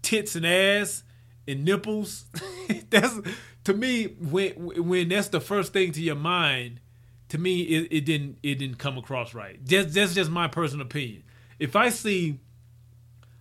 tits 0.00 0.34
and 0.34 0.46
ass 0.46 1.02
and 1.46 1.64
nipples 1.64 2.24
that's 2.90 3.20
to 3.64 3.74
me 3.74 4.06
when 4.18 4.52
when 4.88 5.10
that's 5.10 5.28
the 5.28 5.40
first 5.40 5.74
thing 5.74 5.92
to 5.92 6.00
your 6.00 6.14
mind 6.16 6.80
to 7.28 7.38
me 7.38 7.60
it, 7.60 7.88
it 7.90 8.00
didn't 8.06 8.38
it 8.42 8.54
didn't 8.56 8.78
come 8.78 8.96
across 8.96 9.34
right. 9.34 9.62
Just 9.64 9.92
that's 9.92 10.14
just 10.14 10.30
my 10.30 10.48
personal 10.48 10.86
opinion. 10.86 11.22
If 11.58 11.76
i 11.76 11.90
see 11.90 12.40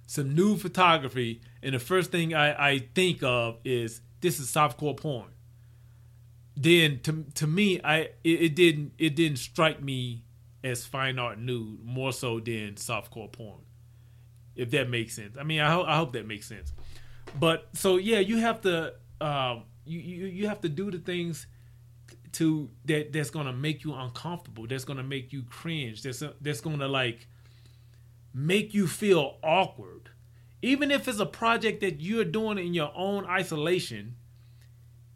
some 0.05 0.35
new 0.35 0.57
photography 0.57 1.41
and 1.63 1.73
the 1.73 1.79
first 1.79 2.11
thing 2.11 2.33
I, 2.33 2.71
I 2.71 2.79
think 2.93 3.23
of 3.23 3.57
is 3.63 4.01
this 4.21 4.39
is 4.39 4.51
softcore 4.51 4.95
porn. 4.97 5.29
Then 6.55 6.99
to 7.03 7.25
to 7.35 7.47
me, 7.47 7.81
I 7.83 8.09
it, 8.23 8.41
it 8.41 8.55
didn't 8.55 8.93
it 8.97 9.15
didn't 9.15 9.37
strike 9.37 9.81
me 9.81 10.23
as 10.63 10.85
fine 10.85 11.19
art 11.19 11.39
nude 11.39 11.83
more 11.83 12.13
so 12.13 12.39
than 12.39 12.75
softcore 12.75 13.31
porn. 13.31 13.61
If 14.55 14.69
that 14.71 14.89
makes 14.89 15.15
sense. 15.15 15.35
I 15.37 15.43
mean, 15.43 15.61
I 15.61 15.71
hope 15.71 15.87
I 15.87 15.97
hope 15.97 16.13
that 16.13 16.27
makes 16.27 16.47
sense. 16.47 16.73
But 17.39 17.69
so 17.73 17.97
yeah, 17.97 18.19
you 18.19 18.37
have 18.37 18.61
to 18.61 18.93
um, 19.19 19.63
you, 19.85 19.99
you 19.99 20.25
you 20.27 20.47
have 20.47 20.61
to 20.61 20.69
do 20.69 20.91
the 20.91 20.99
things 20.99 21.47
to 22.33 22.69
that 22.85 23.13
that's 23.13 23.29
gonna 23.29 23.53
make 23.53 23.83
you 23.83 23.93
uncomfortable. 23.93 24.67
That's 24.67 24.85
gonna 24.85 25.03
make 25.03 25.33
you 25.33 25.43
cringe. 25.43 26.03
That's 26.03 26.21
that's 26.41 26.61
gonna 26.61 26.87
like 26.87 27.27
make 28.33 28.73
you 28.73 28.87
feel 28.87 29.37
awkward 29.43 30.02
even 30.63 30.89
if 30.89 31.07
it's 31.07 31.19
a 31.19 31.25
project 31.25 31.81
that 31.81 32.01
you're 32.01 32.25
doing 32.25 32.57
in 32.57 32.73
your 32.73 32.91
own 32.95 33.25
isolation 33.25 34.15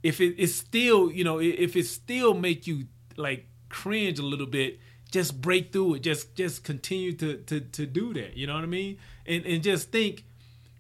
if 0.04 0.22
it, 0.22 0.36
it's 0.38 0.54
still 0.54 1.12
you 1.12 1.24
know 1.24 1.40
if 1.40 1.76
it 1.76 1.88
still 1.88 2.34
make 2.34 2.68
you 2.68 2.86
like 3.16 3.48
cringe 3.70 4.20
a 4.20 4.24
little 4.24 4.46
bit 4.46 4.80
just 5.12 5.40
break 5.42 5.72
through 5.72 5.96
it. 5.96 6.00
Just 6.00 6.36
just 6.36 6.64
continue 6.64 7.14
to 7.14 7.38
to 7.38 7.60
to 7.62 7.86
do 7.86 8.14
that. 8.14 8.36
You 8.36 8.48
know 8.48 8.56
what 8.56 8.64
i 8.64 8.68
mean? 8.68 8.98
And 9.26 9.46
and 9.46 9.64
just 9.64 9.92
think 9.92 10.26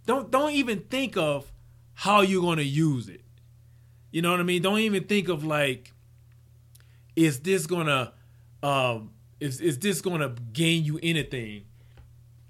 don't 0.05 0.31
don't 0.31 0.53
even 0.53 0.81
think 0.81 1.17
of 1.17 1.51
how 1.93 2.21
you're 2.21 2.41
going 2.41 2.57
to 2.57 2.63
use 2.63 3.09
it. 3.09 3.21
You 4.11 4.21
know 4.21 4.31
what 4.31 4.39
i 4.39 4.43
mean? 4.43 4.61
Don't 4.61 4.79
even 4.79 5.05
think 5.05 5.29
of 5.29 5.43
like 5.43 5.93
is 7.15 7.39
this 7.39 7.65
to 7.87 8.13
um 8.63 9.11
is 9.39 9.61
is 9.61 9.79
this 9.79 10.01
to 10.21 10.35
gain 10.53 10.83
you 10.83 10.99
anything 11.01 11.65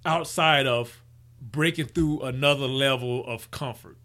outside 0.06 0.68
of 0.68 1.02
breaking 1.52 1.88
through 1.88 2.22
another 2.22 2.68
level 2.68 3.26
of 3.26 3.52
comfort. 3.52 3.98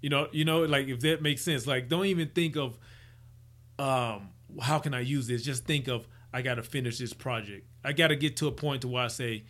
You 0.00 0.10
know, 0.10 0.28
you 0.32 0.44
know, 0.44 0.62
like 0.62 0.88
if 0.88 1.00
that 1.00 1.22
makes 1.22 1.42
sense. 1.42 1.66
Like, 1.66 1.88
don't 1.88 2.06
even 2.06 2.28
think 2.28 2.56
of 2.56 2.78
um, 3.78 4.30
how 4.60 4.78
can 4.78 4.94
I 4.94 5.00
use 5.00 5.26
this. 5.26 5.42
Just 5.42 5.64
think 5.64 5.88
of 5.88 6.06
I 6.32 6.42
got 6.42 6.54
to 6.54 6.62
finish 6.62 6.98
this 6.98 7.12
project. 7.12 7.66
I 7.84 7.92
got 7.92 8.08
to 8.08 8.16
get 8.16 8.36
to 8.38 8.48
a 8.48 8.52
point 8.52 8.82
to 8.82 8.88
where 8.88 9.04
I 9.04 9.08
say 9.08 9.44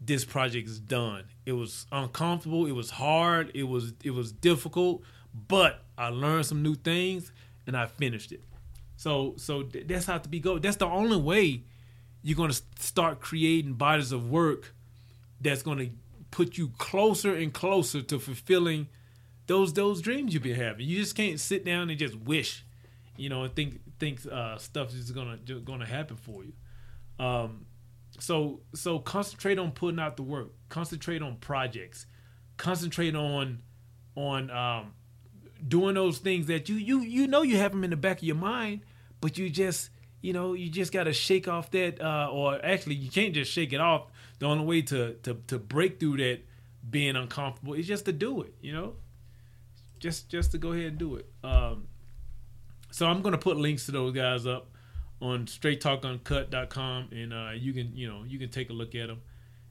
this 0.00 0.24
project 0.24 0.68
is 0.68 0.78
done. 0.78 1.24
It 1.46 1.52
was 1.52 1.86
uncomfortable. 1.90 2.66
It 2.66 2.72
was 2.72 2.90
hard. 2.90 3.50
It 3.54 3.64
was 3.64 3.92
it 4.02 4.10
was 4.10 4.32
difficult, 4.32 5.02
but 5.34 5.82
I 5.96 6.08
learned 6.08 6.46
some 6.46 6.62
new 6.62 6.74
things 6.74 7.32
and 7.66 7.76
I 7.76 7.86
finished 7.86 8.32
it. 8.32 8.42
So 8.96 9.34
so 9.38 9.62
that's 9.62 10.06
how 10.06 10.18
to 10.18 10.28
be 10.28 10.40
go. 10.40 10.58
That's 10.58 10.76
the 10.76 10.86
only 10.86 11.16
way 11.16 11.64
you're 12.22 12.36
gonna 12.36 12.54
start 12.78 13.20
creating 13.20 13.74
bodies 13.74 14.12
of 14.12 14.30
work 14.30 14.74
that's 15.40 15.62
gonna 15.62 15.88
put 16.34 16.58
you 16.58 16.72
closer 16.78 17.32
and 17.32 17.54
closer 17.54 18.02
to 18.02 18.18
fulfilling 18.18 18.88
those 19.46 19.72
those 19.72 20.02
dreams 20.02 20.34
you've 20.34 20.42
been 20.42 20.56
having. 20.56 20.84
You 20.86 20.98
just 20.98 21.14
can't 21.14 21.38
sit 21.38 21.64
down 21.64 21.90
and 21.90 21.98
just 21.98 22.16
wish, 22.16 22.64
you 23.16 23.28
know, 23.28 23.44
and 23.44 23.54
think 23.54 23.80
think 24.00 24.20
uh, 24.26 24.58
stuff 24.58 24.92
is 24.92 25.12
gonna 25.12 25.38
gonna 25.64 25.86
happen 25.86 26.16
for 26.16 26.42
you. 26.44 26.52
Um, 27.24 27.66
so 28.18 28.62
so 28.74 28.98
concentrate 28.98 29.60
on 29.60 29.70
putting 29.70 30.00
out 30.00 30.16
the 30.16 30.24
work. 30.24 30.50
Concentrate 30.68 31.22
on 31.22 31.36
projects. 31.36 32.06
Concentrate 32.56 33.14
on 33.14 33.62
on 34.16 34.50
um, 34.50 34.92
doing 35.66 35.94
those 35.94 36.18
things 36.18 36.46
that 36.46 36.68
you 36.68 36.74
you 36.74 37.00
you 37.02 37.28
know 37.28 37.42
you 37.42 37.58
have 37.58 37.70
them 37.70 37.84
in 37.84 37.90
the 37.90 37.96
back 37.96 38.18
of 38.18 38.24
your 38.24 38.34
mind, 38.34 38.80
but 39.20 39.38
you 39.38 39.48
just 39.50 39.90
you 40.20 40.32
know 40.32 40.52
you 40.52 40.68
just 40.68 40.92
got 40.92 41.04
to 41.04 41.12
shake 41.12 41.46
off 41.46 41.70
that, 41.70 42.00
uh, 42.00 42.28
or 42.28 42.58
actually 42.64 42.96
you 42.96 43.08
can't 43.08 43.34
just 43.34 43.52
shake 43.52 43.72
it 43.72 43.80
off 43.80 44.08
the 44.38 44.46
only 44.46 44.64
way 44.64 44.82
to 44.82 45.14
to 45.22 45.34
to 45.46 45.58
break 45.58 46.00
through 46.00 46.18
that 46.18 46.40
being 46.88 47.16
uncomfortable 47.16 47.74
is 47.74 47.86
just 47.86 48.04
to 48.06 48.12
do 48.12 48.42
it. 48.42 48.54
You 48.60 48.72
know, 48.72 48.94
just 49.98 50.28
just 50.28 50.52
to 50.52 50.58
go 50.58 50.72
ahead 50.72 50.86
and 50.86 50.98
do 50.98 51.16
it. 51.16 51.26
Um, 51.42 51.88
so 52.90 53.06
I'm 53.06 53.22
gonna 53.22 53.38
put 53.38 53.56
links 53.56 53.86
to 53.86 53.92
those 53.92 54.14
guys 54.14 54.46
up 54.46 54.70
on 55.20 55.46
straighttalkuncut.com, 55.46 57.08
and 57.12 57.32
uh, 57.32 57.50
you 57.54 57.72
can 57.72 57.96
you 57.96 58.08
know 58.08 58.24
you 58.24 58.38
can 58.38 58.50
take 58.50 58.70
a 58.70 58.72
look 58.72 58.94
at 58.94 59.08
them 59.08 59.22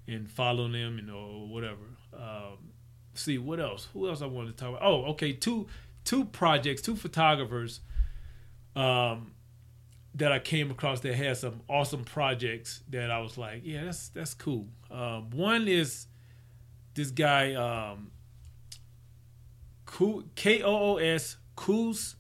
and 0.08 0.30
follow 0.30 0.68
them 0.68 1.00
and 1.00 1.10
or 1.10 1.48
whatever. 1.48 1.84
Um, 2.14 2.72
see 3.14 3.38
what 3.38 3.60
else? 3.60 3.88
Who 3.94 4.10
else 4.10 4.22
I 4.22 4.26
wanted 4.26 4.58
to 4.58 4.64
talk 4.64 4.70
about? 4.70 4.82
Oh, 4.84 5.06
okay, 5.12 5.34
two 5.34 5.68
two 6.04 6.26
projects, 6.26 6.82
two 6.82 6.96
photographers. 6.96 7.82
Um, 8.76 9.33
that 10.16 10.32
I 10.32 10.40
came 10.40 10.70
across 10.70 11.00
that 11.02 11.16
had 11.16 11.38
some 11.38 11.62
awesome 11.68 12.04
projects 12.04 12.84
that 12.90 13.10
I 13.10 13.20
was 13.20 13.38
like, 13.38 13.62
yeah, 13.64 13.86
that's 13.86 14.10
that's 14.10 14.34
cool. 14.34 14.68
Um, 14.92 15.30
one 15.32 15.68
is 15.68 16.08
this 16.94 17.10
guy 17.10 17.54
um, 17.54 18.12
K 20.36 20.62
O 20.62 20.94
O 20.94 20.98
S 20.98 21.38
Koos 21.56 22.16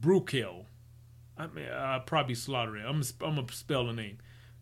Breukel. 0.00 0.66
I 1.38 1.46
mean, 1.48 1.68
I 1.68 1.98
probably 1.98 2.34
slaughter 2.34 2.76
it. 2.76 2.84
I'm 2.86 3.02
I'm 3.22 3.34
gonna 3.36 3.46
spell 3.52 3.86
the 3.86 3.92
name. 3.92 4.18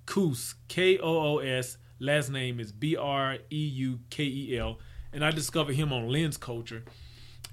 Koos 0.06 0.54
K 0.68 0.98
O 0.98 1.36
O 1.36 1.38
S. 1.38 1.78
Last 2.00 2.30
name 2.30 2.60
is 2.60 2.72
B 2.72 2.96
R 2.96 3.38
E 3.50 3.66
U 3.66 4.00
K 4.10 4.24
E 4.24 4.58
L, 4.58 4.78
and 5.12 5.24
I 5.24 5.30
discovered 5.30 5.76
him 5.76 5.92
on 5.92 6.08
Lens 6.08 6.36
Culture. 6.36 6.82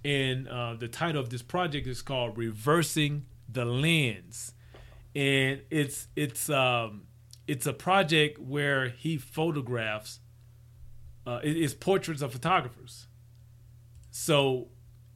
And 0.04 0.48
uh, 0.48 0.74
the 0.74 0.88
title 0.88 1.22
of 1.22 1.30
this 1.30 1.44
project 1.44 1.86
is 1.86 2.02
called 2.02 2.38
"Reversing 2.38 3.26
the 3.48 3.66
Lens." 3.66 4.54
And 5.16 5.62
it's 5.70 6.08
it's 6.16 6.50
um 6.50 7.04
it's 7.48 7.66
a 7.66 7.74
project 7.74 8.40
where 8.40 8.90
he 8.90 9.18
photographs 9.18 10.20
uh, 11.26 11.40
it, 11.44 11.58
it's 11.58 11.74
portraits 11.74 12.22
of 12.22 12.32
photographers 12.32 13.08
so 14.12 14.68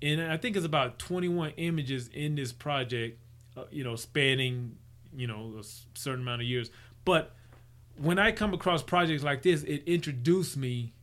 and 0.01 0.21
I 0.21 0.37
think 0.37 0.55
it's 0.55 0.65
about 0.65 0.99
21 0.99 1.53
images 1.57 2.09
in 2.09 2.35
this 2.35 2.51
project, 2.51 3.19
uh, 3.57 3.63
you 3.71 3.83
know, 3.83 3.95
spanning 3.95 4.77
you 5.15 5.27
know 5.27 5.55
a 5.59 5.63
certain 5.97 6.21
amount 6.21 6.41
of 6.41 6.47
years. 6.47 6.69
But 7.05 7.33
when 7.97 8.19
I 8.19 8.31
come 8.31 8.53
across 8.53 8.83
projects 8.83 9.23
like 9.23 9.41
this, 9.41 9.63
it 9.63 9.83
introduced 9.85 10.57
me 10.57 10.93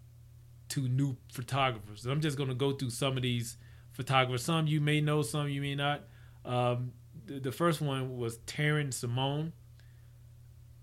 to 0.71 0.89
new 0.89 1.17
photographers. 1.33 2.07
I'm 2.07 2.21
just 2.21 2.37
going 2.37 2.49
to 2.49 2.55
go 2.55 2.73
through 2.73 2.91
some 2.91 3.17
of 3.17 3.23
these 3.23 3.57
photographers. 3.93 4.45
Some 4.45 4.67
you 4.67 4.81
may 4.81 5.01
know, 5.01 5.23
some 5.23 5.49
you 5.49 5.61
may 5.61 5.75
not. 5.75 6.03
Um, 6.45 6.93
the, 7.27 7.53
first 7.53 7.81
one 7.81 8.17
was 8.17 8.39
Taryn 8.39 8.93
Simon. 8.93 9.53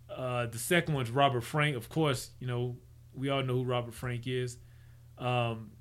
Uh, 0.09 0.47
the 0.47 0.57
second 0.57 0.93
one's 0.93 1.11
Robert 1.11 1.41
Frank. 1.41 1.75
Of 1.75 1.89
course, 1.89 2.31
you 2.39 2.47
know 2.47 2.77
we 3.13 3.29
all 3.29 3.43
know 3.43 3.55
who 3.55 3.63
Robert 3.63 3.93
Frank 3.93 4.27
is. 4.27 4.57
Um, 5.17 5.71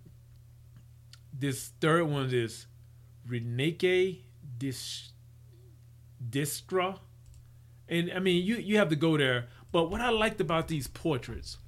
this 1.32 1.70
third 1.80 2.04
one 2.04 2.32
is 2.32 2.66
Rineke 3.28 4.22
Dis- 4.58 5.12
Dijkstra. 6.30 6.98
And 7.88 8.12
I 8.12 8.18
mean, 8.18 8.44
you 8.44 8.56
you 8.56 8.76
have 8.78 8.88
to 8.88 8.96
go 8.96 9.16
there. 9.16 9.46
But 9.70 9.90
what 9.90 10.00
I 10.00 10.10
liked 10.10 10.40
about 10.40 10.68
these 10.68 10.86
portraits, 10.86 11.58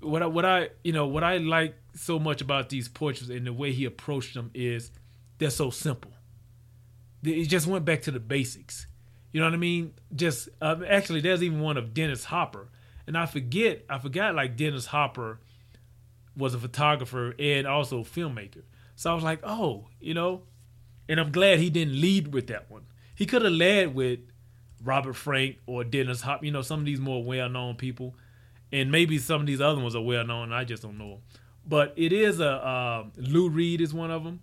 what 0.00 0.22
I, 0.22 0.26
what 0.26 0.44
I 0.44 0.70
you 0.82 0.92
know 0.92 1.06
what 1.06 1.24
I 1.24 1.38
like 1.38 1.76
so 1.94 2.18
much 2.18 2.40
about 2.40 2.68
these 2.68 2.88
portraits 2.88 3.30
and 3.30 3.46
the 3.46 3.52
way 3.52 3.72
he 3.72 3.84
approached 3.84 4.34
them 4.34 4.50
is 4.54 4.90
they're 5.38 5.50
so 5.50 5.70
simple. 5.70 6.12
He 7.22 7.46
just 7.46 7.66
went 7.66 7.84
back 7.84 8.02
to 8.02 8.10
the 8.10 8.20
basics. 8.20 8.86
You 9.32 9.40
know 9.40 9.46
what 9.46 9.54
I 9.54 9.58
mean? 9.58 9.94
Just 10.14 10.48
um, 10.60 10.84
actually, 10.86 11.20
there's 11.20 11.42
even 11.42 11.60
one 11.60 11.76
of 11.76 11.94
Dennis 11.94 12.24
Hopper, 12.24 12.68
and 13.06 13.16
I 13.16 13.26
forget 13.26 13.84
I 13.88 13.98
forgot 13.98 14.34
like 14.34 14.56
Dennis 14.56 14.86
Hopper 14.86 15.38
was 16.36 16.54
a 16.54 16.58
photographer 16.58 17.34
and 17.38 17.66
also 17.66 18.00
a 18.00 18.04
filmmaker. 18.04 18.62
So 18.96 19.10
I 19.10 19.14
was 19.14 19.24
like, 19.24 19.40
oh, 19.42 19.88
you 20.00 20.14
know, 20.14 20.42
and 21.08 21.20
I'm 21.20 21.32
glad 21.32 21.58
he 21.58 21.70
didn't 21.70 22.00
lead 22.00 22.32
with 22.32 22.48
that 22.48 22.70
one. 22.70 22.82
He 23.14 23.26
could 23.26 23.42
have 23.42 23.52
led 23.52 23.94
with 23.94 24.20
Robert 24.82 25.14
Frank 25.14 25.58
or 25.66 25.84
Dennis 25.84 26.22
Hop, 26.22 26.44
you 26.44 26.50
know, 26.50 26.62
some 26.62 26.80
of 26.80 26.86
these 26.86 27.00
more 27.00 27.22
well 27.22 27.48
known 27.48 27.76
people. 27.76 28.14
And 28.72 28.92
maybe 28.92 29.18
some 29.18 29.40
of 29.40 29.46
these 29.46 29.60
other 29.60 29.80
ones 29.80 29.96
are 29.96 30.02
well 30.02 30.24
known. 30.24 30.52
I 30.52 30.64
just 30.64 30.82
don't 30.82 30.96
know 30.96 31.10
them. 31.10 31.22
But 31.66 31.92
it 31.96 32.12
is 32.12 32.40
a 32.40 32.50
uh, 32.50 33.04
Lou 33.16 33.48
Reed 33.48 33.80
is 33.80 33.92
one 33.92 34.10
of 34.10 34.24
them. 34.24 34.40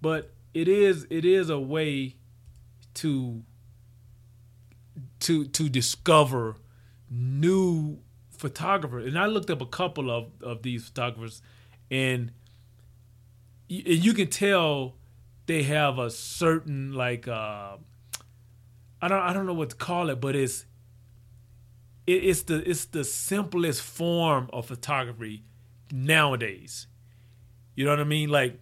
But 0.00 0.32
it 0.56 0.68
is 0.68 1.06
it 1.10 1.26
is 1.26 1.50
a 1.50 1.60
way 1.60 2.16
to 2.94 3.42
to 5.20 5.44
to 5.44 5.68
discover 5.68 6.56
new 7.10 7.98
photographers. 8.30 9.06
And 9.06 9.18
I 9.18 9.26
looked 9.26 9.50
up 9.50 9.60
a 9.60 9.66
couple 9.66 10.10
of 10.10 10.30
of 10.42 10.62
these 10.62 10.86
photographers, 10.86 11.42
and 11.90 12.32
and 13.68 14.02
you 14.04 14.14
can 14.14 14.28
tell 14.28 14.94
they 15.44 15.62
have 15.64 15.98
a 15.98 16.08
certain 16.10 16.94
like. 16.94 17.28
Uh, 17.28 17.76
I 19.02 19.08
don't 19.08 19.20
I 19.20 19.34
don't 19.34 19.44
know 19.44 19.52
what 19.52 19.70
to 19.70 19.76
call 19.76 20.08
it, 20.08 20.22
but 20.22 20.34
it's 20.34 20.64
it, 22.06 22.24
it's 22.24 22.44
the 22.44 22.66
it's 22.68 22.86
the 22.86 23.04
simplest 23.04 23.82
form 23.82 24.48
of 24.54 24.64
photography 24.64 25.42
nowadays. 25.92 26.86
You 27.74 27.84
know 27.84 27.90
what 27.90 28.00
I 28.00 28.04
mean? 28.04 28.30
Like 28.30 28.58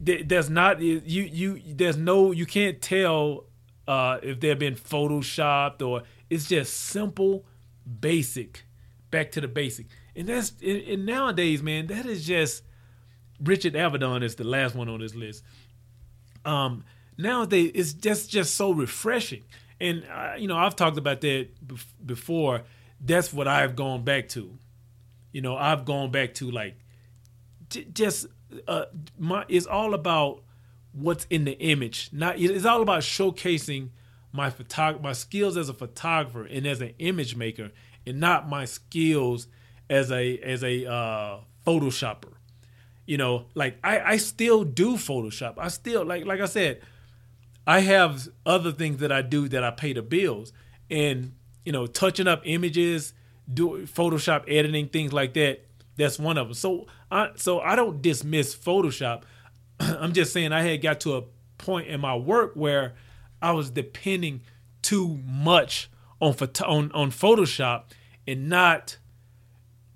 there's 0.00 0.50
not 0.50 0.80
you 0.80 1.00
you 1.04 1.60
there's 1.74 1.96
no 1.96 2.32
you 2.32 2.46
can't 2.46 2.80
tell 2.82 3.46
uh, 3.86 4.18
if 4.22 4.40
they've 4.40 4.58
been 4.58 4.74
photoshopped 4.74 5.82
or 5.86 6.02
it's 6.30 6.48
just 6.48 6.74
simple, 6.74 7.44
basic, 8.00 8.64
back 9.10 9.30
to 9.32 9.40
the 9.40 9.48
basic. 9.48 9.86
And 10.16 10.28
that's 10.28 10.52
and, 10.62 11.06
nowadays, 11.06 11.62
man, 11.62 11.86
that 11.88 12.06
is 12.06 12.26
just 12.26 12.62
Richard 13.42 13.74
Avedon 13.74 14.22
is 14.22 14.36
the 14.36 14.44
last 14.44 14.74
one 14.74 14.88
on 14.88 15.00
this 15.00 15.14
list. 15.14 15.44
Um, 16.44 16.84
nowadays 17.16 17.70
it's 17.74 17.92
just 17.92 18.30
just 18.30 18.54
so 18.54 18.72
refreshing 18.72 19.42
and 19.80 20.04
uh, 20.12 20.34
you 20.36 20.48
know 20.48 20.56
i've 20.56 20.76
talked 20.76 20.98
about 20.98 21.20
that 21.20 21.48
before 22.04 22.62
that's 23.00 23.32
what 23.32 23.46
i've 23.46 23.76
gone 23.76 24.02
back 24.02 24.28
to 24.28 24.56
you 25.32 25.40
know 25.40 25.56
i've 25.56 25.84
gone 25.84 26.10
back 26.10 26.34
to 26.34 26.50
like 26.50 26.76
just 27.92 28.26
uh 28.68 28.86
my 29.18 29.44
it's 29.48 29.66
all 29.66 29.94
about 29.94 30.42
what's 30.92 31.26
in 31.30 31.44
the 31.44 31.58
image. 31.58 32.10
Not 32.12 32.38
it's 32.38 32.64
all 32.64 32.82
about 32.82 33.02
showcasing 33.02 33.90
my 34.32 34.50
photog- 34.50 35.02
my 35.02 35.12
skills 35.12 35.56
as 35.56 35.68
a 35.68 35.74
photographer 35.74 36.44
and 36.44 36.66
as 36.66 36.80
an 36.80 36.94
image 36.98 37.36
maker 37.36 37.70
and 38.06 38.20
not 38.20 38.48
my 38.48 38.64
skills 38.64 39.48
as 39.88 40.10
a 40.10 40.38
as 40.38 40.62
a 40.64 40.90
uh 40.90 41.38
photoshopper. 41.66 42.32
You 43.06 43.18
know 43.18 43.46
like 43.54 43.78
i 43.84 44.00
i 44.00 44.16
still 44.16 44.64
do 44.64 44.94
photoshop. 44.94 45.54
I 45.58 45.68
still 45.68 46.04
like 46.04 46.24
like 46.24 46.40
i 46.40 46.46
said 46.46 46.80
I 47.66 47.80
have 47.80 48.28
other 48.44 48.72
things 48.72 48.98
that 48.98 49.10
I 49.10 49.22
do 49.22 49.48
that 49.48 49.64
I 49.64 49.70
pay 49.70 49.92
the 49.94 50.02
bills, 50.02 50.52
and 50.90 51.32
you 51.64 51.72
know, 51.72 51.86
touching 51.86 52.26
up 52.26 52.42
images, 52.44 53.14
do 53.52 53.86
Photoshop 53.86 54.44
editing, 54.48 54.88
things 54.88 55.12
like 55.12 55.34
that. 55.34 55.64
That's 55.96 56.18
one 56.18 56.38
of 56.38 56.48
them. 56.48 56.54
So 56.54 56.86
I 57.10 57.30
so 57.36 57.60
I 57.60 57.76
don't 57.76 58.02
dismiss 58.02 58.54
Photoshop. 58.54 59.22
I'm 59.80 60.12
just 60.12 60.32
saying 60.32 60.52
I 60.52 60.62
had 60.62 60.82
got 60.82 61.00
to 61.00 61.16
a 61.16 61.22
point 61.58 61.88
in 61.88 62.00
my 62.00 62.16
work 62.16 62.52
where 62.54 62.94
I 63.40 63.52
was 63.52 63.70
depending 63.70 64.42
too 64.82 65.20
much 65.24 65.90
on 66.20 66.34
on 66.64 66.92
on 66.92 67.10
Photoshop 67.10 67.84
and 68.26 68.48
not. 68.48 68.98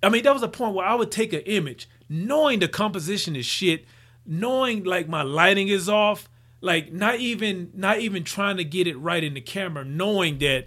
I 0.01 0.11
mean, 0.11 0.23
that 0.23 0.33
was 0.33 0.45
a 0.45 0.49
point 0.49 0.75
where 0.75 0.87
I 0.87 0.95
would 0.95 1.11
take 1.11 1.33
an 1.33 1.41
image, 1.41 1.89
knowing 2.09 2.61
the 2.61 2.69
composition 2.69 3.35
is 3.35 3.45
shit, 3.45 3.85
knowing 4.25 4.85
like 4.85 5.09
my 5.09 5.23
lighting 5.23 5.67
is 5.67 5.89
off, 5.89 6.29
like 6.61 6.93
not 6.93 7.17
even 7.17 7.71
not 7.75 8.01
even 8.01 8.25
trying 8.25 8.57
to 8.57 8.65
get 8.65 8.87
it 8.87 8.97
right 8.97 9.23
in 9.23 9.35
the 9.35 9.41
camera 9.41 9.85
knowing 9.85 10.39
that 10.39 10.67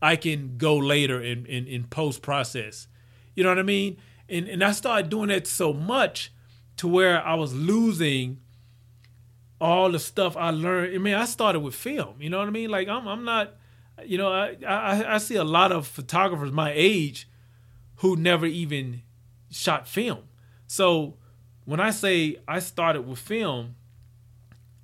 i 0.00 0.16
can 0.16 0.56
go 0.56 0.76
later 0.76 1.20
in 1.20 1.44
in, 1.46 1.66
in 1.66 1.84
post 1.84 2.22
process 2.22 2.88
you 3.34 3.42
know 3.42 3.50
what 3.50 3.58
i 3.58 3.62
mean 3.62 3.96
and 4.28 4.48
and 4.48 4.62
i 4.62 4.72
started 4.72 5.10
doing 5.10 5.28
that 5.28 5.46
so 5.46 5.72
much 5.72 6.32
to 6.76 6.88
where 6.88 7.24
i 7.24 7.34
was 7.34 7.54
losing 7.54 8.38
all 9.60 9.90
the 9.90 9.98
stuff 9.98 10.36
i 10.36 10.50
learned 10.50 10.94
i 10.94 10.98
mean 10.98 11.14
i 11.14 11.24
started 11.24 11.60
with 11.60 11.74
film 11.74 12.14
you 12.20 12.28
know 12.28 12.38
what 12.38 12.48
i 12.48 12.50
mean 12.50 12.70
like 12.70 12.88
i'm, 12.88 13.06
I'm 13.06 13.24
not 13.24 13.54
you 14.04 14.18
know 14.18 14.30
I, 14.32 14.56
I 14.66 15.14
i 15.14 15.18
see 15.18 15.36
a 15.36 15.44
lot 15.44 15.72
of 15.72 15.86
photographers 15.86 16.52
my 16.52 16.72
age 16.74 17.28
who 17.96 18.16
never 18.16 18.46
even 18.46 19.02
shot 19.50 19.88
film 19.88 20.24
so 20.66 21.16
when 21.64 21.80
i 21.80 21.90
say 21.90 22.36
i 22.46 22.58
started 22.58 23.02
with 23.02 23.18
film 23.18 23.76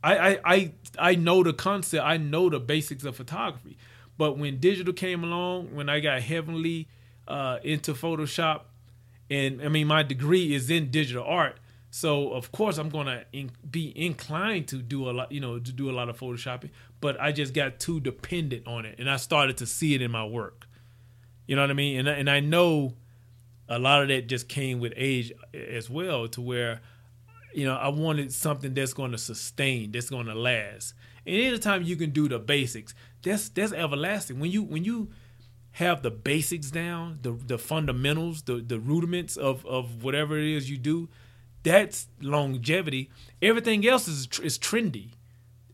I, 0.02 0.16
I 0.16 0.38
I 0.44 0.72
I 0.98 1.14
know 1.14 1.42
the 1.42 1.52
concept. 1.52 2.04
I 2.04 2.16
know 2.16 2.50
the 2.50 2.58
basics 2.60 3.04
of 3.04 3.16
photography. 3.16 3.76
But 4.18 4.36
when 4.36 4.58
digital 4.58 4.92
came 4.92 5.24
along, 5.24 5.74
when 5.74 5.88
I 5.88 6.00
got 6.00 6.20
heavily 6.22 6.88
uh, 7.26 7.58
into 7.62 7.94
Photoshop, 7.94 8.62
and 9.32 9.62
I 9.62 9.68
mean 9.68 9.86
my 9.86 10.02
degree 10.02 10.54
is 10.54 10.70
in 10.70 10.90
digital 10.90 11.24
art, 11.24 11.58
so 11.90 12.32
of 12.32 12.52
course 12.52 12.78
I'm 12.78 12.88
gonna 12.88 13.24
in, 13.32 13.50
be 13.68 13.92
inclined 13.96 14.68
to 14.68 14.76
do 14.76 15.08
a 15.08 15.12
lot, 15.12 15.32
you 15.32 15.40
know, 15.40 15.58
to 15.58 15.72
do 15.72 15.90
a 15.90 15.94
lot 15.98 16.08
of 16.08 16.18
photoshopping. 16.18 16.70
But 17.00 17.20
I 17.20 17.32
just 17.32 17.54
got 17.54 17.80
too 17.80 18.00
dependent 18.00 18.66
on 18.66 18.84
it, 18.84 18.96
and 18.98 19.10
I 19.10 19.16
started 19.16 19.56
to 19.58 19.66
see 19.66 19.94
it 19.94 20.02
in 20.02 20.10
my 20.10 20.24
work. 20.24 20.66
You 21.46 21.56
know 21.56 21.62
what 21.62 21.70
I 21.70 21.74
mean? 21.74 21.98
And 22.00 22.08
and 22.08 22.30
I 22.30 22.40
know 22.40 22.94
a 23.68 23.78
lot 23.78 24.02
of 24.02 24.08
that 24.08 24.28
just 24.28 24.48
came 24.48 24.80
with 24.80 24.92
age 24.96 25.32
as 25.54 25.88
well, 25.88 26.28
to 26.28 26.40
where 26.40 26.80
you 27.54 27.66
know, 27.66 27.74
I 27.74 27.88
wanted 27.88 28.32
something 28.32 28.74
that's 28.74 28.94
going 28.94 29.12
to 29.12 29.18
sustain, 29.18 29.92
that's 29.92 30.10
going 30.10 30.26
to 30.26 30.34
last. 30.34 30.94
And 31.26 31.36
anytime 31.36 31.82
you 31.82 31.96
can 31.96 32.10
do 32.10 32.28
the 32.28 32.38
basics, 32.38 32.94
that's 33.22 33.48
that's 33.50 33.72
everlasting. 33.72 34.40
When 34.40 34.50
you 34.50 34.62
when 34.62 34.84
you 34.84 35.10
have 35.72 36.02
the 36.02 36.10
basics 36.10 36.70
down, 36.70 37.18
the 37.22 37.32
the 37.32 37.58
fundamentals, 37.58 38.42
the 38.42 38.56
the 38.56 38.78
rudiments 38.78 39.36
of 39.36 39.64
of 39.66 40.02
whatever 40.02 40.38
it 40.38 40.44
is 40.44 40.70
you 40.70 40.78
do, 40.78 41.08
that's 41.62 42.08
longevity. 42.20 43.10
Everything 43.40 43.86
else 43.86 44.08
is 44.08 44.28
is 44.42 44.58
trendy. 44.58 45.10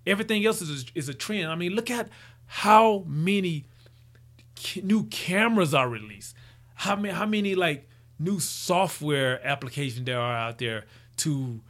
Everything 0.06 0.44
else 0.46 0.62
is 0.62 0.86
is 0.94 1.08
a 1.08 1.14
trend. 1.14 1.48
I 1.48 1.54
mean, 1.54 1.72
look 1.72 1.90
at 1.90 2.08
how 2.46 3.04
many 3.06 3.64
new 4.82 5.04
cameras 5.04 5.74
are 5.74 5.88
released. 5.88 6.34
How 6.74 6.96
many 6.96 7.14
how 7.14 7.26
many 7.26 7.54
like 7.54 7.88
new 8.18 8.40
software 8.40 9.44
applications 9.46 10.04
there 10.06 10.20
are 10.20 10.36
out 10.36 10.58
there 10.58 10.84
to 11.18 11.60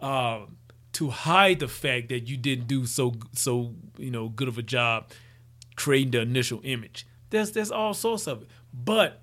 um, 0.00 0.56
to 0.92 1.10
hide 1.10 1.60
the 1.60 1.68
fact 1.68 2.08
that 2.08 2.28
you 2.28 2.36
didn't 2.36 2.66
do 2.66 2.86
so 2.86 3.14
so 3.32 3.74
you 3.96 4.10
know 4.10 4.28
good 4.28 4.48
of 4.48 4.58
a 4.58 4.62
job 4.62 5.10
creating 5.76 6.10
the 6.10 6.20
initial 6.20 6.60
image. 6.62 7.06
There's 7.30 7.52
there's 7.52 7.70
all 7.70 7.94
sorts 7.94 8.26
of 8.26 8.42
it, 8.42 8.48
but 8.72 9.22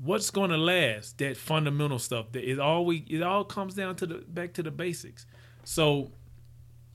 what's 0.00 0.30
going 0.30 0.50
to 0.50 0.56
last? 0.56 1.18
That 1.18 1.36
fundamental 1.36 1.98
stuff. 1.98 2.32
That 2.32 2.48
it 2.48 2.58
all 2.58 2.84
we 2.84 2.98
it 3.08 3.22
all 3.22 3.44
comes 3.44 3.74
down 3.74 3.96
to 3.96 4.06
the 4.06 4.14
back 4.26 4.54
to 4.54 4.62
the 4.62 4.70
basics. 4.70 5.26
So 5.64 6.12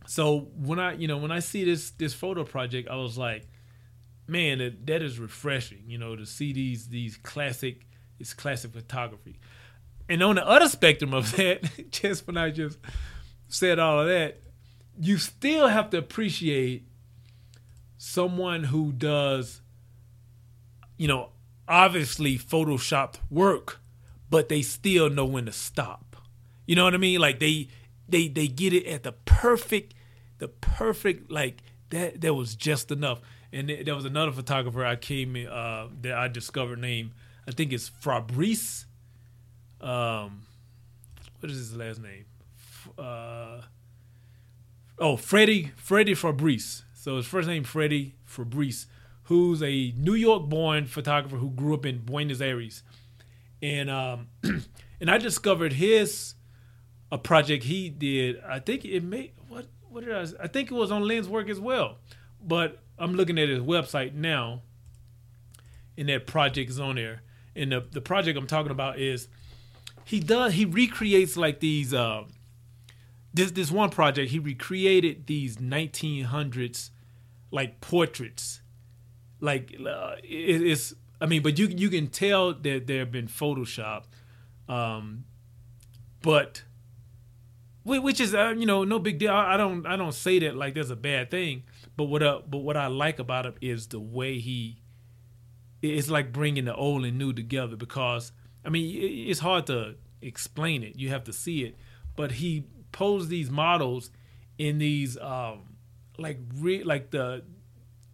so 0.06 0.50
when 0.56 0.80
I 0.80 0.94
you 0.94 1.08
know 1.08 1.18
when 1.18 1.32
I 1.32 1.40
see 1.40 1.64
this 1.64 1.92
this 1.92 2.14
photo 2.14 2.44
project, 2.44 2.90
I 2.90 2.96
was 2.96 3.18
like, 3.18 3.48
man, 4.28 4.60
that, 4.60 4.86
that 4.88 5.02
is 5.02 5.20
refreshing. 5.20 5.84
You 5.88 5.98
know 5.98 6.16
to 6.16 6.26
see 6.26 6.54
these 6.54 6.88
these 6.88 7.18
classic 7.18 7.86
it's 8.20 8.34
classic 8.34 8.74
photography. 8.74 9.40
And 10.10 10.24
on 10.24 10.36
the 10.36 10.48
other 10.48 10.70
spectrum 10.70 11.14
of 11.14 11.32
that, 11.36 11.92
just 11.92 12.28
when 12.28 12.38
I 12.38 12.52
just 12.52 12.78
said 13.48 13.80
all 13.80 14.02
of 14.02 14.08
that, 14.08 14.42
you 15.00 15.18
still 15.18 15.68
have 15.68 15.90
to 15.92 15.98
appreciate 15.98 16.88
someone 17.98 18.66
who 18.66 18.92
does, 18.92 19.62
you 20.98 21.08
know, 21.08 21.30
obviously 21.68 22.38
photoshopped 22.38 23.18
work, 23.30 23.80
but 24.30 24.50
they 24.50 24.62
still 24.62 25.10
know 25.10 25.26
when 25.26 25.46
to 25.46 25.52
stop. 25.52 26.16
You 26.66 26.76
know 26.76 26.84
what 26.84 26.94
I 26.94 26.98
mean? 26.98 27.20
Like 27.20 27.40
they 27.40 27.70
they 28.10 28.28
they 28.28 28.48
get 28.48 28.74
it 28.74 28.86
at 28.86 29.04
the 29.04 29.14
perfect 29.14 29.94
the 30.40 30.48
perfect 30.48 31.32
like 31.32 31.62
that 31.90 32.22
that 32.22 32.34
was 32.34 32.56
just 32.56 32.92
enough. 32.92 33.22
And 33.54 33.70
there 33.70 33.96
was 33.96 34.06
another 34.06 34.34
photographer 34.34 34.86
I 34.86 34.98
came 34.98 35.36
uh, 35.50 35.88
that 36.02 36.14
I 36.14 36.28
discovered 36.28 36.80
name. 36.80 37.14
I 37.48 37.52
think 37.52 37.72
it's 37.72 37.90
Fabris. 37.90 38.86
Um, 39.80 40.46
what 41.40 41.50
is 41.50 41.58
his 41.58 41.76
last 41.76 42.02
name? 42.02 42.26
Uh, 42.98 43.62
oh, 45.00 45.16
Freddy 45.16 45.72
Freddy 45.78 46.14
Fabris. 46.14 46.84
So 46.94 47.16
his 47.16 47.26
first 47.26 47.48
name 47.48 47.64
Freddy 47.64 48.16
Fabris, 48.30 48.88
who's 49.28 49.62
a 49.62 49.94
New 49.98 50.14
York-born 50.14 50.86
photographer 50.86 51.38
who 51.38 51.50
grew 51.50 51.74
up 51.74 51.86
in 51.86 52.00
Buenos 52.00 52.42
Aires, 52.42 52.84
and 53.62 53.90
um, 53.90 54.28
and 54.44 55.12
I 55.12 55.18
discovered 55.18 55.74
his 55.74 56.36
a 57.12 57.18
project 57.18 57.66
he 57.66 57.90
did. 57.90 58.42
I 58.48 58.60
think 58.60 58.86
it 58.86 59.04
may 59.04 59.34
what 59.48 59.68
what 59.90 60.04
did 60.04 60.14
I? 60.14 60.44
I 60.44 60.48
think 60.48 60.72
it 60.72 60.74
was 60.74 60.92
on 60.92 61.04
Lenswork 61.04 61.50
as 61.50 61.60
well, 61.60 61.98
but 62.42 62.80
I'm 62.98 63.14
looking 63.14 63.38
at 63.38 63.50
his 63.50 63.60
website 63.60 64.14
now, 64.14 64.62
and 65.98 66.10
that 66.10 66.28
project 66.28 66.70
is 66.70 66.80
on 66.80 66.96
there. 66.96 67.22
And 67.56 67.72
the 67.72 67.86
the 67.92 68.02
project 68.02 68.38
I'm 68.38 68.48
talking 68.48 68.72
about 68.72 69.00
is 69.00 69.28
he 70.06 70.20
does 70.20 70.54
he 70.54 70.66
recreates 70.66 71.38
like 71.38 71.60
these. 71.60 71.94
Uh, 71.94 72.24
this 73.34 73.52
this 73.52 73.72
one 73.72 73.90
project 73.90 74.32
he 74.32 74.40
recreated 74.40 75.28
these 75.28 75.58
1900s 75.58 76.90
like 77.52 77.80
portraits, 77.82 78.62
like 79.40 79.76
uh, 79.80 80.16
it, 80.24 80.62
it's. 80.62 80.94
I 81.20 81.26
mean, 81.26 81.42
but 81.42 81.58
you 81.58 81.68
you 81.68 81.90
can 81.90 82.08
tell 82.08 82.54
that 82.54 82.88
there 82.88 83.00
have 83.00 83.12
been 83.12 83.28
photoshopped, 83.28 84.06
um, 84.70 85.26
but 86.22 86.64
which 87.84 88.20
is 88.20 88.36
uh, 88.36 88.54
you 88.58 88.66
know 88.66 88.84
no 88.84 89.00
big 89.00 89.18
deal. 89.18 89.34
I 89.34 89.58
don't 89.58 89.86
I 89.86 89.96
don't 89.96 90.14
say 90.14 90.40
that 90.40 90.56
like 90.56 90.74
there's 90.74 90.92
a 90.92 90.96
bad 90.96 91.32
thing, 91.32 91.64
but 91.96 92.06
what 92.06 92.22
uh, 92.22 92.42
but 92.48 92.60
what 92.60 92.78
I 92.78 92.88
like 92.88 93.20
about 93.20 93.46
him 93.46 93.56
is 93.62 93.88
the 93.88 94.00
way 94.00 94.40
he 94.40 94.82
it's 95.82 96.10
like 96.10 96.34
bringing 96.34 96.66
the 96.66 96.76
old 96.76 97.06
and 97.06 97.18
new 97.18 97.34
together 97.34 97.76
because 97.76 98.32
I 98.66 98.70
mean 98.70 99.28
it's 99.30 99.40
hard 99.40 99.68
to 99.68 99.96
explain 100.22 100.84
it. 100.84 100.98
You 100.98 101.10
have 101.10 101.24
to 101.26 101.34
see 101.34 101.64
it, 101.64 101.78
but 102.16 102.34
he 102.34 102.66
posed 102.92 103.30
these 103.30 103.50
models 103.50 104.10
in 104.58 104.80
these 104.80 105.18
um 105.20 105.76
like 106.18 106.40
re- 106.56 106.84
like 106.84 107.12
the 107.12 107.44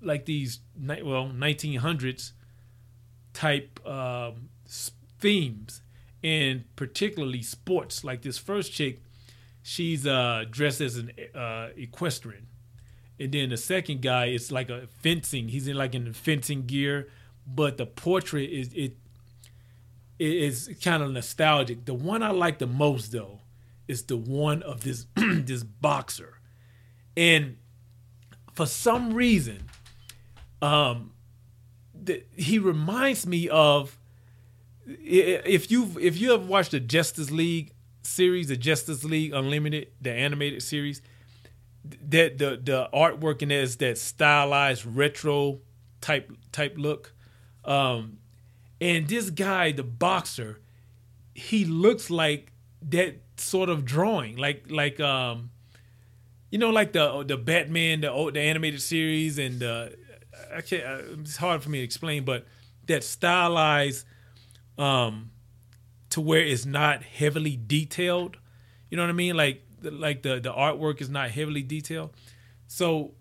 like 0.04 0.26
these 0.26 0.60
well 0.78 1.28
1900s 1.28 2.32
type 3.34 3.80
um 3.88 4.50
themes 5.20 5.82
and 6.24 6.64
particularly 6.76 7.42
sports 7.42 8.04
like 8.04 8.22
this 8.22 8.38
first 8.38 8.72
chick 8.72 9.02
she's 9.64 10.06
uh, 10.06 10.44
dressed 10.52 10.82
as 10.82 10.98
an 10.98 11.12
uh, 11.34 11.70
equestrian, 11.76 12.48
and 13.20 13.32
then 13.32 13.50
the 13.50 13.58
second 13.58 14.02
guy 14.02 14.26
is 14.26 14.52
like 14.52 14.70
a 14.70 14.88
fencing. 15.02 15.48
He's 15.48 15.68
in 15.68 15.76
like 15.76 15.96
in 15.96 16.14
fencing 16.14 16.68
gear, 16.68 17.10
but 17.48 17.78
the 17.78 17.86
portrait 17.88 18.50
is 18.50 18.72
it, 18.74 18.98
it 20.20 20.34
is 20.34 20.76
kind 20.84 21.02
of 21.02 21.12
nostalgic. 21.12 21.86
The 21.86 21.94
one 21.94 22.22
I 22.22 22.32
like 22.32 22.60
the 22.60 22.68
most 22.68 23.12
though 23.12 23.40
is 23.88 24.04
the 24.04 24.18
one 24.18 24.62
of 24.62 24.84
this 24.84 25.08
this 25.16 25.64
boxer, 25.64 26.40
and 27.18 27.58
for 28.54 28.68
some 28.68 29.14
reason, 29.14 29.70
um, 30.64 31.12
the, 31.94 32.24
he 32.36 32.58
reminds 32.58 33.28
me 33.28 33.50
of 33.50 33.98
if 34.88 35.70
you 35.70 35.92
if 36.00 36.18
you 36.18 36.32
have 36.32 36.48
watched 36.48 36.72
the 36.72 36.80
Justice 36.80 37.30
League 37.30 37.74
series, 38.02 38.48
the 38.48 38.56
Justice 38.56 39.04
League 39.04 39.34
Unlimited, 39.34 39.90
the 40.02 40.12
animated 40.12 40.64
series, 40.64 41.02
that 41.84 42.38
the 42.38 42.60
the 42.64 42.90
artwork 42.94 43.42
in 43.42 43.50
there 43.50 43.62
is 43.62 43.76
that 43.78 43.98
stylized 43.98 44.86
retro 44.86 45.60
type 46.00 46.32
type 46.54 46.76
look. 46.78 47.14
Um, 47.66 48.20
and 48.80 49.08
this 49.08 49.30
guy, 49.30 49.74
the 49.74 49.84
boxer, 49.84 50.62
he 51.34 51.66
looks 51.66 52.10
like 52.10 52.54
that 52.90 53.16
sort 53.36 53.68
of 53.68 53.84
drawing, 53.84 54.38
like 54.38 54.66
like 54.70 55.02
um, 55.02 55.52
you 56.52 56.58
know, 56.58 56.70
like 56.70 56.94
the 56.94 57.24
the 57.24 57.38
Batman, 57.38 58.02
the 58.02 58.32
the 58.34 58.40
animated 58.40 58.82
series, 58.82 59.38
and 59.38 59.62
uh, 59.62 59.90
I 60.56 60.62
can't. 60.62 60.84
Uh, 60.84 61.22
it's 61.22 61.38
hard 61.38 61.62
for 61.64 61.70
me 61.70 61.80
to 61.80 61.84
explain, 61.84 62.24
but 62.26 62.46
that 62.88 63.04
stylized 63.04 64.06
um 64.78 65.32
to 66.10 66.22
where 66.22 66.42
it's 66.42 66.66
not 66.66 67.04
heavily 67.04 67.60
detailed. 67.68 68.38
You 68.90 68.98
know 68.98 69.04
what 69.04 69.10
I 69.10 69.14
mean? 69.14 69.36
Like 69.36 69.64
like 69.82 70.24
the 70.24 70.40
the 70.40 70.54
artwork 70.54 71.02
is 71.02 71.10
not 71.10 71.32
heavily 71.32 71.62
detailed. 71.62 72.12
So 72.68 73.14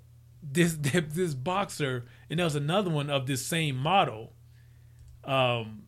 this 0.42 0.76
this 0.82 1.34
boxer 1.34 2.04
and 2.28 2.38
there 2.38 2.44
was 2.44 2.56
another 2.56 2.90
one 2.90 3.10
of 3.10 3.26
this 3.26 3.44
same 3.44 3.76
model 3.76 4.32
um 5.24 5.84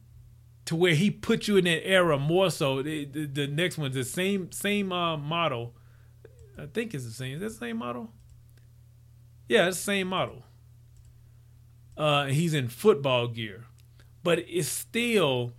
to 0.64 0.76
where 0.76 0.94
he 0.94 1.10
put 1.10 1.48
you 1.48 1.56
in 1.56 1.64
that 1.64 1.86
era 1.86 2.18
more 2.18 2.50
so 2.50 2.82
the, 2.82 3.04
the, 3.04 3.26
the 3.26 3.46
next 3.46 3.76
one's 3.76 3.94
the 3.94 4.04
same 4.04 4.50
same 4.52 4.92
uh, 4.92 5.16
model 5.16 5.74
i 6.56 6.66
think 6.66 6.94
it's 6.94 7.04
the 7.04 7.10
same 7.10 7.34
is 7.34 7.40
that 7.40 7.48
the 7.48 7.54
same 7.54 7.76
model 7.78 8.12
yeah 9.48 9.66
it's 9.66 9.76
the 9.78 9.82
same 9.82 10.06
model 10.06 10.44
uh 11.96 12.26
he's 12.26 12.54
in 12.54 12.68
football 12.68 13.28
gear 13.28 13.64
but 14.24 14.38
it's 14.48 14.68
still 14.68 15.52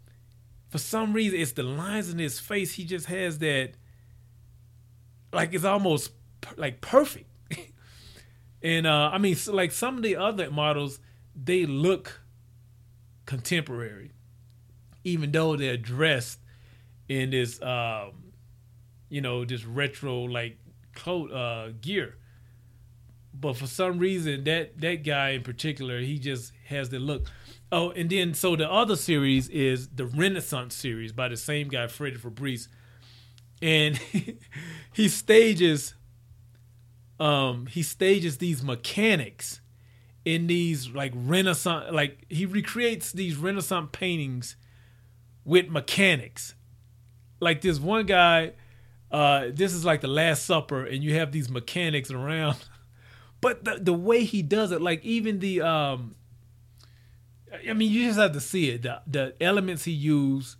for 0.76 0.80
some 0.80 1.14
reason 1.14 1.40
it's 1.40 1.54
the 1.54 1.64
lines 1.64 2.10
in 2.10 2.20
his 2.20 2.38
face. 2.40 2.74
He 2.74 2.84
just 2.84 3.06
has 3.06 3.40
that 3.40 3.76
like 5.32 5.54
it's 5.54 5.64
almost 5.64 6.12
like 6.58 6.82
perfect. 6.82 7.30
and 8.62 8.86
uh 8.86 9.12
I 9.14 9.20
mean 9.20 9.36
so 9.36 9.54
like 9.54 9.72
some 9.72 9.96
of 9.96 10.04
the 10.04 10.18
other 10.18 10.52
models 10.52 11.00
they 11.34 11.66
look 11.66 12.20
contemporary 13.26 14.12
even 15.04 15.32
though 15.32 15.56
they're 15.56 15.78
dressed 15.78 16.40
in 17.08 17.30
this 17.30 17.62
um 17.62 18.34
you 19.10 19.22
know 19.22 19.46
this 19.46 19.64
retro 19.66 20.24
like 20.24 20.58
coat 20.94 21.32
uh 21.32 21.70
gear 21.82 22.18
but 23.40 23.58
for 23.58 23.68
some 23.68 24.00
reason 24.00 24.44
that 24.44 24.80
that 24.80 25.04
guy 25.04 25.30
in 25.30 25.44
particular 25.44 26.00
he 26.00 26.18
just 26.18 26.52
has 26.68 26.90
the 26.90 27.00
look 27.00 27.28
Oh, 27.72 27.92
and 27.92 28.10
then 28.10 28.34
so 28.34 28.56
the 28.56 28.72
other 28.72 28.96
series 28.96 29.50
is 29.50 29.90
the 29.90 30.06
Renaissance 30.06 30.76
series 30.76 31.12
by 31.12 31.28
the 31.28 31.38
same 31.38 31.68
guy, 31.68 31.88
Freddy 31.88 32.18
Fabris, 32.18 32.68
and 33.62 33.98
he 34.94 35.10
stages, 35.10 35.96
um, 37.20 37.66
he 37.66 37.82
stages 37.82 38.38
these 38.38 38.64
mechanics 38.64 39.62
in 40.24 40.48
these 40.48 40.90
like 40.90 41.12
Renaissance, 41.16 41.88
like 41.92 42.26
he 42.30 42.46
recreates 42.46 43.12
these 43.12 43.36
Renaissance 43.36 43.90
paintings 43.92 44.56
with 45.44 45.70
mechanics. 45.70 46.54
Like 47.40 47.62
this 47.62 47.80
one 47.80 48.06
guy, 48.06 48.54
uh, 49.12 49.48
this 49.52 49.74
is 49.74 49.84
like 49.84 50.02
the 50.02 50.08
Last 50.08 50.46
Supper, 50.46 50.86
and 50.86 51.04
you 51.04 51.16
have 51.16 51.32
these 51.32 51.50
mechanics 51.50 52.12
around. 52.12 52.58
But 53.42 53.64
the 53.64 53.78
the 53.80 53.94
way 53.94 54.24
he 54.24 54.42
does 54.42 54.72
it, 54.72 54.82
like 54.82 55.04
even 55.04 55.40
the 55.40 55.62
um 55.62 56.16
I 57.68 57.74
mean, 57.74 57.92
you 57.92 58.06
just 58.06 58.20
have 58.20 58.34
to 58.34 58.42
see 58.42 58.70
it. 58.70 58.84
The, 58.84 59.02
the 59.08 59.36
elements 59.40 59.86
he 59.86 59.92
used 59.92 60.58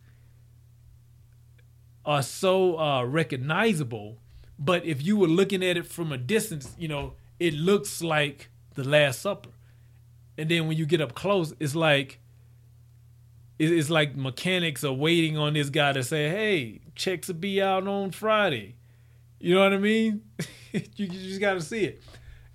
are 2.06 2.22
so 2.24 2.80
uh, 2.80 3.04
recognizable, 3.04 4.18
but 4.58 4.86
if 4.86 5.04
you 5.04 5.18
were 5.18 5.28
looking 5.28 5.64
at 5.64 5.78
it 5.78 5.86
from 5.86 6.12
a 6.12 6.18
distance, 6.18 6.74
you 6.78 6.88
know, 6.88 7.14
it 7.40 7.54
looks 7.54 8.02
like 8.02 8.50
the 8.76 8.84
Last 8.84 9.22
Supper, 9.22 9.50
and 10.38 10.50
then 10.50 10.68
when 10.68 10.78
you 10.78 10.86
get 10.86 11.02
up 11.02 11.16
close, 11.16 11.54
it's 11.60 11.76
like 11.76 12.20
it's 13.58 13.90
like 13.90 14.16
mechanics 14.16 14.84
are 14.84 14.94
waiting 14.94 15.38
on 15.38 15.54
this 15.54 15.70
guy 15.70 15.94
to 15.94 16.04
say, 16.04 16.30
"Hey, 16.30 16.82
checks 16.94 17.28
will 17.28 17.36
be 17.36 17.62
out 17.62 17.88
on 17.88 18.12
Friday." 18.12 18.76
You 19.40 19.56
know 19.56 19.64
what 19.64 19.74
I 19.74 19.78
mean? 19.78 20.22
you, 20.72 20.82
you 20.96 21.08
just 21.08 21.42
got 21.42 21.56
to 21.56 21.62
see 21.62 21.86
it. 21.86 22.02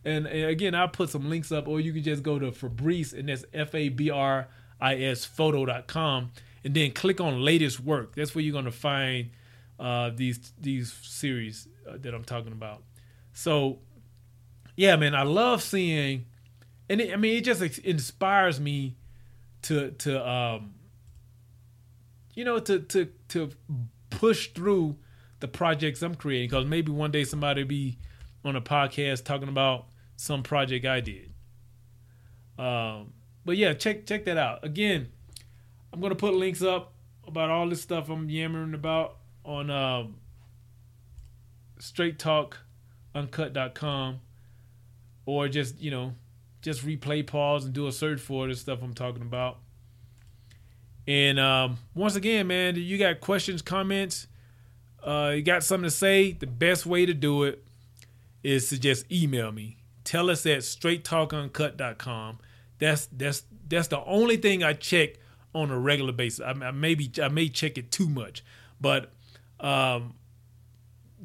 And, 0.04 0.26
and 0.26 0.48
again, 0.50 0.74
I'll 0.74 0.88
put 0.88 1.10
some 1.10 1.28
links 1.28 1.52
up, 1.52 1.68
or 1.68 1.80
you 1.80 1.92
can 1.92 2.02
just 2.02 2.22
go 2.22 2.38
to 2.38 2.50
Fabris, 2.50 3.12
and 3.12 3.28
that's 3.28 3.44
F 3.52 3.74
A 3.74 3.88
B 3.88 4.10
R 4.10 4.48
I 4.80 4.94
S 4.96 5.24
photo.com, 5.24 6.30
and 6.64 6.74
then 6.74 6.92
click 6.92 7.20
on 7.20 7.42
latest 7.42 7.80
work. 7.80 8.14
That's 8.14 8.34
where 8.34 8.42
you're 8.42 8.52
going 8.52 8.64
to 8.64 8.70
find 8.70 9.30
uh, 9.78 10.10
these 10.14 10.52
these 10.58 10.92
series 11.02 11.68
uh, 11.88 11.96
that 11.98 12.14
I'm 12.14 12.24
talking 12.24 12.52
about. 12.52 12.82
So, 13.32 13.78
yeah, 14.76 14.96
man, 14.96 15.14
I 15.14 15.22
love 15.22 15.62
seeing, 15.62 16.26
and 16.88 17.00
it, 17.00 17.12
I 17.12 17.16
mean, 17.16 17.36
it 17.36 17.44
just 17.44 17.60
inspires 17.80 18.58
me 18.58 18.96
to 19.62 19.90
to 19.90 20.28
um, 20.28 20.74
you 22.34 22.44
know, 22.44 22.58
to 22.58 22.78
to 22.80 23.08
to 23.28 23.50
push 24.08 24.48
through 24.48 24.96
the 25.40 25.48
projects 25.48 26.02
I'm 26.02 26.14
creating 26.14 26.50
because 26.50 26.66
maybe 26.66 26.92
one 26.92 27.10
day 27.10 27.24
somebody 27.24 27.64
be 27.64 27.98
on 28.44 28.56
a 28.56 28.60
podcast 28.60 29.24
talking 29.24 29.48
about 29.48 29.86
some 30.20 30.42
project 30.42 30.84
I 30.84 31.00
did. 31.00 31.32
Um, 32.58 33.14
but 33.46 33.56
yeah, 33.56 33.72
check 33.72 34.04
check 34.04 34.26
that 34.26 34.36
out. 34.36 34.62
Again, 34.62 35.08
I'm 35.92 36.00
gonna 36.00 36.14
put 36.14 36.34
links 36.34 36.62
up 36.62 36.92
about 37.26 37.48
all 37.48 37.66
this 37.70 37.80
stuff 37.80 38.10
I'm 38.10 38.28
yammering 38.28 38.74
about 38.74 39.16
on 39.46 39.70
um, 39.70 40.16
straighttalkuncut.com 41.78 44.20
or 45.24 45.48
just 45.48 45.80
you 45.80 45.90
know 45.90 46.12
just 46.60 46.84
replay 46.84 47.26
pause 47.26 47.64
and 47.64 47.72
do 47.72 47.86
a 47.86 47.92
search 47.92 48.20
for 48.20 48.46
the 48.46 48.54
stuff 48.54 48.80
I'm 48.82 48.92
talking 48.92 49.22
about. 49.22 49.56
And 51.06 51.40
um, 51.40 51.78
once 51.94 52.14
again, 52.14 52.46
man, 52.46 52.76
you 52.76 52.98
got 52.98 53.20
questions, 53.20 53.62
comments, 53.62 54.26
uh, 55.02 55.32
you 55.34 55.40
got 55.40 55.64
something 55.64 55.88
to 55.88 55.90
say, 55.90 56.32
the 56.32 56.46
best 56.46 56.84
way 56.84 57.06
to 57.06 57.14
do 57.14 57.44
it 57.44 57.64
is 58.42 58.68
to 58.68 58.78
just 58.78 59.10
email 59.10 59.50
me. 59.50 59.79
Tell 60.04 60.30
us 60.30 60.46
at 60.46 60.58
straighttalkuncut.com. 60.60 62.38
That's 62.78 63.06
that's 63.12 63.44
that's 63.68 63.88
the 63.88 64.02
only 64.04 64.36
thing 64.36 64.62
I 64.62 64.72
check 64.72 65.16
on 65.54 65.70
a 65.70 65.78
regular 65.78 66.12
basis. 66.12 66.40
I, 66.40 66.50
I 66.50 66.70
maybe 66.70 67.10
I 67.22 67.28
may 67.28 67.48
check 67.48 67.76
it 67.78 67.90
too 67.90 68.08
much, 68.08 68.44
but 68.80 69.12
um, 69.60 70.14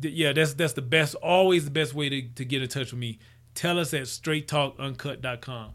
th- 0.02 0.14
yeah, 0.14 0.34
that's 0.34 0.54
that's 0.54 0.74
the 0.74 0.82
best, 0.82 1.16
always 1.16 1.66
the 1.66 1.72
best 1.72 1.94
way 1.94 2.10
to, 2.10 2.22
to 2.36 2.46
get 2.46 2.62
in 2.62 2.68
touch 2.68 2.92
with 2.92 3.00
me. 3.00 3.20
Tell 3.54 3.80
us 3.80 3.94
at 3.94 4.04
straighttalkuncut.com. 4.04 5.74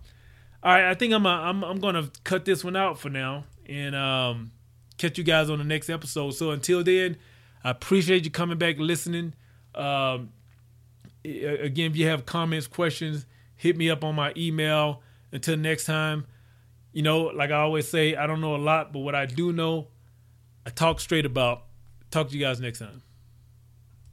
All 0.62 0.72
right, 0.72 0.90
I 0.90 0.94
think 0.94 1.14
I'm 1.14 1.24
a, 1.24 1.30
I'm 1.30 1.64
I'm 1.64 1.80
gonna 1.80 2.10
cut 2.24 2.44
this 2.44 2.62
one 2.62 2.76
out 2.76 2.98
for 2.98 3.08
now 3.08 3.44
and 3.66 3.94
um, 3.94 4.52
catch 4.98 5.16
you 5.16 5.24
guys 5.24 5.48
on 5.48 5.58
the 5.58 5.64
next 5.64 5.88
episode. 5.88 6.32
So 6.32 6.50
until 6.50 6.84
then, 6.84 7.16
I 7.64 7.70
appreciate 7.70 8.24
you 8.24 8.30
coming 8.30 8.58
back 8.58 8.78
listening. 8.78 9.34
Um, 9.74 10.30
again, 11.24 11.90
if 11.90 11.96
you 11.96 12.06
have 12.08 12.26
comments, 12.26 12.66
questions, 12.66 13.26
hit 13.56 13.76
me 13.76 13.90
up 13.90 14.04
on 14.04 14.14
my 14.14 14.32
email. 14.36 15.02
Until 15.32 15.56
next 15.56 15.84
time, 15.84 16.26
you 16.92 17.02
know, 17.02 17.24
like 17.24 17.50
I 17.50 17.60
always 17.60 17.88
say, 17.88 18.16
I 18.16 18.26
don't 18.26 18.40
know 18.40 18.56
a 18.56 18.58
lot, 18.58 18.92
but 18.92 19.00
what 19.00 19.14
I 19.14 19.26
do 19.26 19.52
know, 19.52 19.88
I 20.66 20.70
talk 20.70 20.98
straight 21.00 21.26
about. 21.26 21.64
Talk 22.10 22.30
to 22.30 22.34
you 22.34 22.40
guys 22.40 22.60
next 22.60 22.80
time. 22.80 23.02